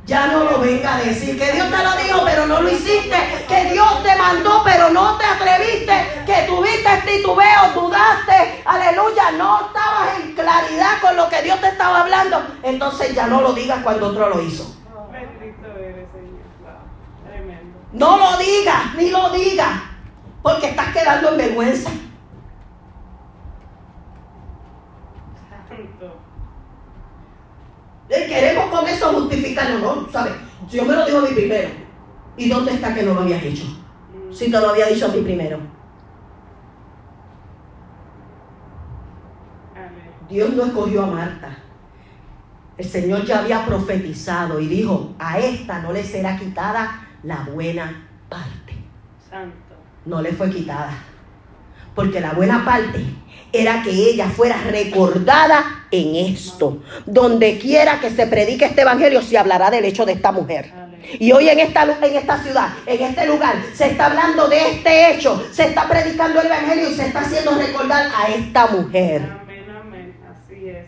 [0.07, 3.17] Ya no lo venga a decir, que Dios te lo dijo, pero no lo hiciste,
[3.49, 10.21] que Dios te mandó, pero no te atreviste, que tuviste titubeo, dudaste, aleluya, no estabas
[10.21, 12.39] en claridad con lo que Dios te estaba hablando.
[12.63, 14.77] Entonces ya no lo digas cuando otro lo hizo.
[15.11, 16.45] Bendito eres, Señor.
[16.61, 17.27] Wow.
[17.27, 17.79] Tremendo.
[17.93, 19.73] No lo digas, ni lo digas,
[20.43, 21.91] porque estás quedando en vergüenza.
[25.67, 26.19] Santo.
[28.09, 30.13] Eh, Queremos con eso justificarnos, ¿no?
[30.13, 30.35] ¿Sabes?
[30.71, 31.69] Dios me lo dijo a mí primero.
[32.37, 33.65] ¿Y dónde está que no lo habías hecho?
[33.65, 34.33] Mm.
[34.33, 35.59] Si te lo había dicho a mí primero.
[40.29, 41.59] Dios no escogió a Marta.
[42.77, 48.09] El Señor ya había profetizado y dijo, a esta no le será quitada la buena
[48.29, 48.75] parte.
[49.31, 49.77] Santo.
[50.07, 50.93] No le fue quitada.
[51.95, 53.05] Porque la buena parte
[53.55, 56.83] era que ella fuera recordada en esto.
[57.07, 60.73] Donde quiera que se predique este evangelio, se hablará del hecho de esta mujer.
[61.19, 65.13] Y hoy en esta, en esta ciudad, en este lugar, se está hablando de este
[65.13, 69.65] hecho, se está predicando el evangelio y se está haciendo recordar a esta mujer Amén,
[69.81, 70.17] amén.
[70.29, 70.87] Así es.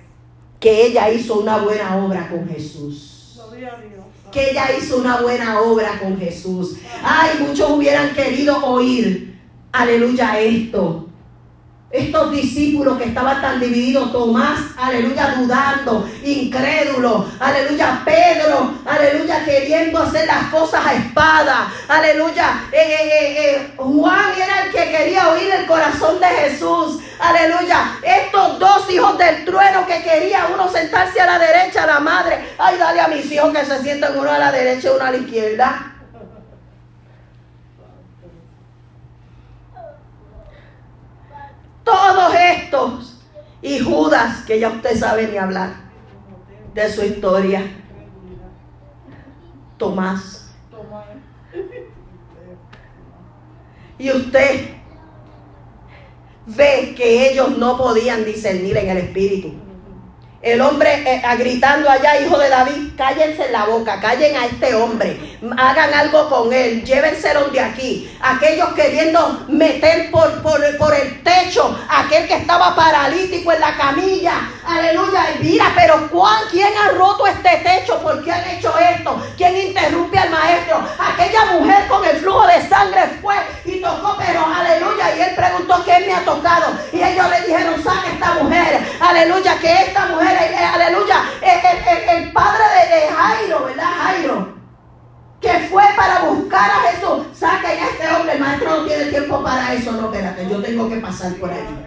[0.58, 3.34] que ella hizo una buena obra con Jesús.
[3.36, 4.04] Gloria a Dios.
[4.32, 6.76] Que ella hizo una buena obra con Jesús.
[7.02, 9.38] Ay, muchos hubieran querido oír,
[9.70, 11.06] aleluya, esto.
[11.96, 20.26] Estos discípulos que estaban tan divididos, Tomás, aleluya, dudando, incrédulo, aleluya, Pedro, aleluya, queriendo hacer
[20.26, 25.66] las cosas a espada, aleluya, eh, eh, eh, Juan era el que quería oír el
[25.66, 31.38] corazón de Jesús, aleluya, estos dos hijos del trueno que quería uno sentarse a la
[31.38, 34.88] derecha, la madre, ay, dale a mis hijos que se sienten uno a la derecha
[34.88, 35.95] y uno a la izquierda.
[41.86, 43.24] Todos estos.
[43.62, 45.70] Y Judas, que ya usted sabe ni hablar
[46.74, 47.62] de su historia.
[49.78, 50.50] Tomás.
[53.98, 54.70] Y usted
[56.46, 59.54] ve que ellos no podían discernir en el espíritu.
[60.46, 64.76] El hombre eh, gritando allá, hijo de David, cállense en la boca, callen a este
[64.76, 68.16] hombre, hagan algo con él, llévenselo de aquí.
[68.20, 75.34] Aquellos queriendo meter por, por, el techo, aquel que estaba paralítico en la camilla, aleluya.
[75.40, 78.00] Mira, pero ¿cuán, ¿quién ha roto este techo?
[78.00, 79.20] ¿Por qué han hecho esto?
[79.36, 80.80] ¿Quién interrumpe al maestro?
[80.96, 85.16] Aquella mujer con el flujo de sangre fue y tocó, pero aleluya.
[85.16, 86.72] Y él preguntó, ¿quién me ha tocado?
[86.92, 92.64] Y ellos le dijeron, saca esta mujer, aleluya, que esta mujer eh, aleluya, el, padre
[92.90, 93.84] de, Jairo, ¿verdad?
[93.84, 94.54] Jairo,
[95.40, 97.26] que fue para buscar a Jesús.
[97.32, 99.92] Saquen a este hombre, el maestro no tiene tiempo para eso.
[99.92, 101.86] No, espérate, yo tengo que pasar por ahí.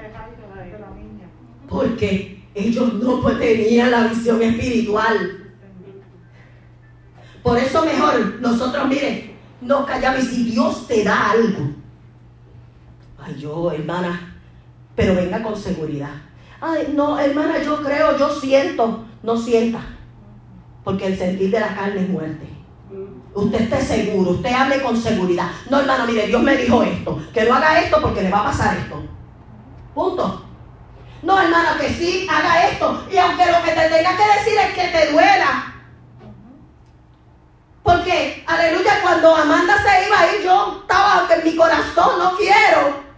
[1.67, 5.53] Porque ellos no tenían la visión espiritual.
[7.43, 11.69] Por eso mejor nosotros, miren, no callamos y si Dios te da algo.
[13.17, 14.37] Ay, yo, hermana,
[14.95, 16.28] pero venga con seguridad.
[16.61, 19.05] Ay, no, hermana, yo creo, yo siento.
[19.23, 19.79] No sienta.
[20.83, 22.47] Porque el sentir de la carne es muerte.
[23.33, 25.49] Usted esté seguro, usted hable con seguridad.
[25.69, 27.21] No, hermano, mire, Dios me dijo esto.
[27.33, 29.01] Que no haga esto porque le va a pasar esto.
[29.93, 30.45] Punto.
[31.21, 33.05] No, hermano, que sí, haga esto.
[33.11, 35.73] Y aunque lo que te tenga que decir es que te duela.
[37.83, 43.08] Porque, aleluya, cuando Amanda se iba a ir, yo estaba en mi corazón, no quiero.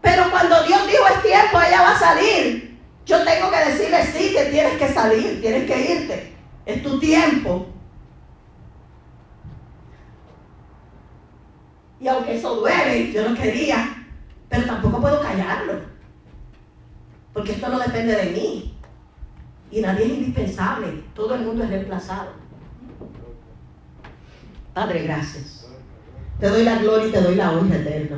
[0.00, 2.78] Pero cuando Dios dijo es tiempo, ella va a salir.
[3.04, 6.34] Yo tengo que decirle sí, que tienes que salir, tienes que irte.
[6.66, 7.66] Es tu tiempo.
[12.00, 14.06] Y aunque eso duele, yo no quería,
[14.48, 15.80] pero tampoco puedo callarlo.
[17.32, 18.78] Porque esto no depende de mí.
[19.70, 21.04] Y nadie es indispensable.
[21.14, 22.32] Todo el mundo es reemplazado.
[24.72, 25.67] Padre, gracias.
[26.40, 28.16] Te doy la gloria y te doy la honra eterna.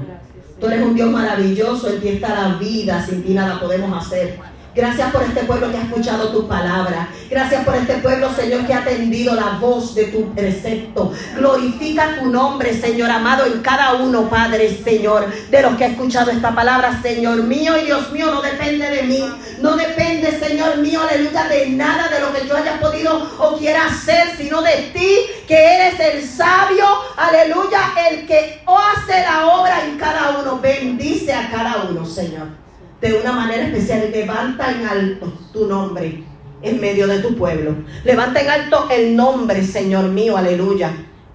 [0.60, 4.38] Tú eres un Dios maravilloso, en ti está la vida, sin ti nada podemos hacer.
[4.72, 7.08] Gracias por este pueblo que ha escuchado tu palabra.
[7.28, 11.12] Gracias por este pueblo, Señor, que ha atendido la voz de tu precepto.
[11.36, 16.30] Glorifica tu nombre, Señor amado, en cada uno, Padre, Señor, de los que ha escuchado
[16.30, 19.24] esta palabra, Señor mío y Dios mío, no depende de mí.
[19.60, 23.86] No depende, Señor mío, aleluya, de nada de lo que yo haya podido o quiera
[23.86, 26.86] hacer, sino de ti, que eres el sabio,
[27.16, 30.60] aleluya, el que hace la obra en cada uno.
[30.60, 32.59] Bendice a cada uno, Señor
[33.00, 34.10] de una manera especial.
[34.10, 36.24] Levanta en alto tu nombre
[36.62, 37.74] en medio de tu pueblo.
[38.04, 40.92] Levanta en alto el nombre, Señor mío, aleluya,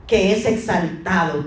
[0.08, 1.46] que es exaltado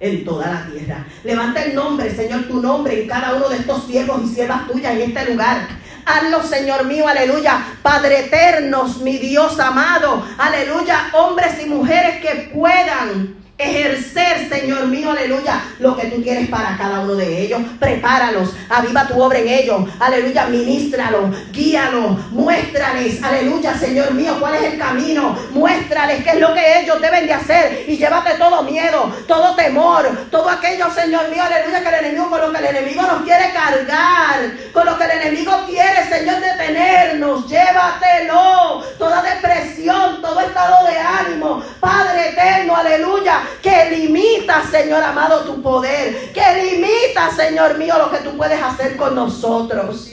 [0.00, 1.06] en toda la tierra.
[1.24, 4.94] Levanta el nombre, Señor, tu nombre en cada uno de estos siervos y siervas tuyas
[4.94, 5.68] en este lugar.
[6.06, 7.62] Hazlo, Señor mío, aleluya.
[7.82, 11.10] Padre eternos, mi Dios amado, aleluya.
[11.12, 17.00] Hombres y mujeres que puedan ejercer, Señor mío, aleluya, lo que tú tienes para cada
[17.00, 17.60] uno de ellos.
[17.80, 24.72] Prepáralos, aviva tu obra en ellos, aleluya, ministralo, guíalo, muéstrales, aleluya, Señor mío, cuál es
[24.72, 29.12] el camino, muéstrales qué es lo que ellos deben de hacer y llévate todo miedo,
[29.26, 33.02] todo temor, todo aquello, Señor mío, aleluya, que el enemigo, con lo que el enemigo
[33.02, 40.40] nos quiere cargar, con lo que el enemigo quiere, Señor, detenernos, llévatelo, toda depresión, todo
[40.40, 47.76] estado de ánimo, Padre eterno, aleluya, que limita, Señor amado, tu poder, que limita, Señor
[47.78, 50.10] mío, lo que tú puedes hacer con nosotros.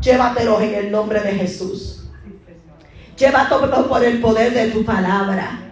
[0.00, 2.04] Llévatelos en el nombre de Jesús.
[3.16, 5.63] Llévatelos por el poder de tu palabra.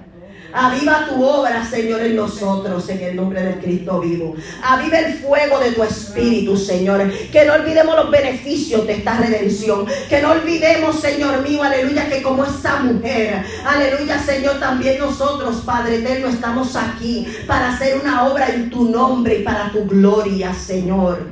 [0.53, 4.35] Aviva tu obra, Señor, en nosotros, en el nombre del Cristo vivo.
[4.63, 7.11] Aviva el fuego de tu espíritu, Señor.
[7.31, 9.87] Que no olvidemos los beneficios de esta redención.
[10.09, 15.97] Que no olvidemos, Señor mío, aleluya, que como esa mujer, aleluya, Señor, también nosotros, Padre
[15.97, 21.31] eterno, estamos aquí para hacer una obra en tu nombre y para tu gloria, Señor.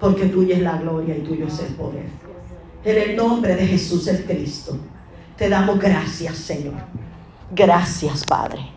[0.00, 2.06] Porque tuya es la gloria y tuyo es el poder.
[2.84, 4.78] En el nombre de Jesús el Cristo,
[5.36, 6.74] te damos gracias, Señor.
[7.54, 8.73] Gracias, Padre.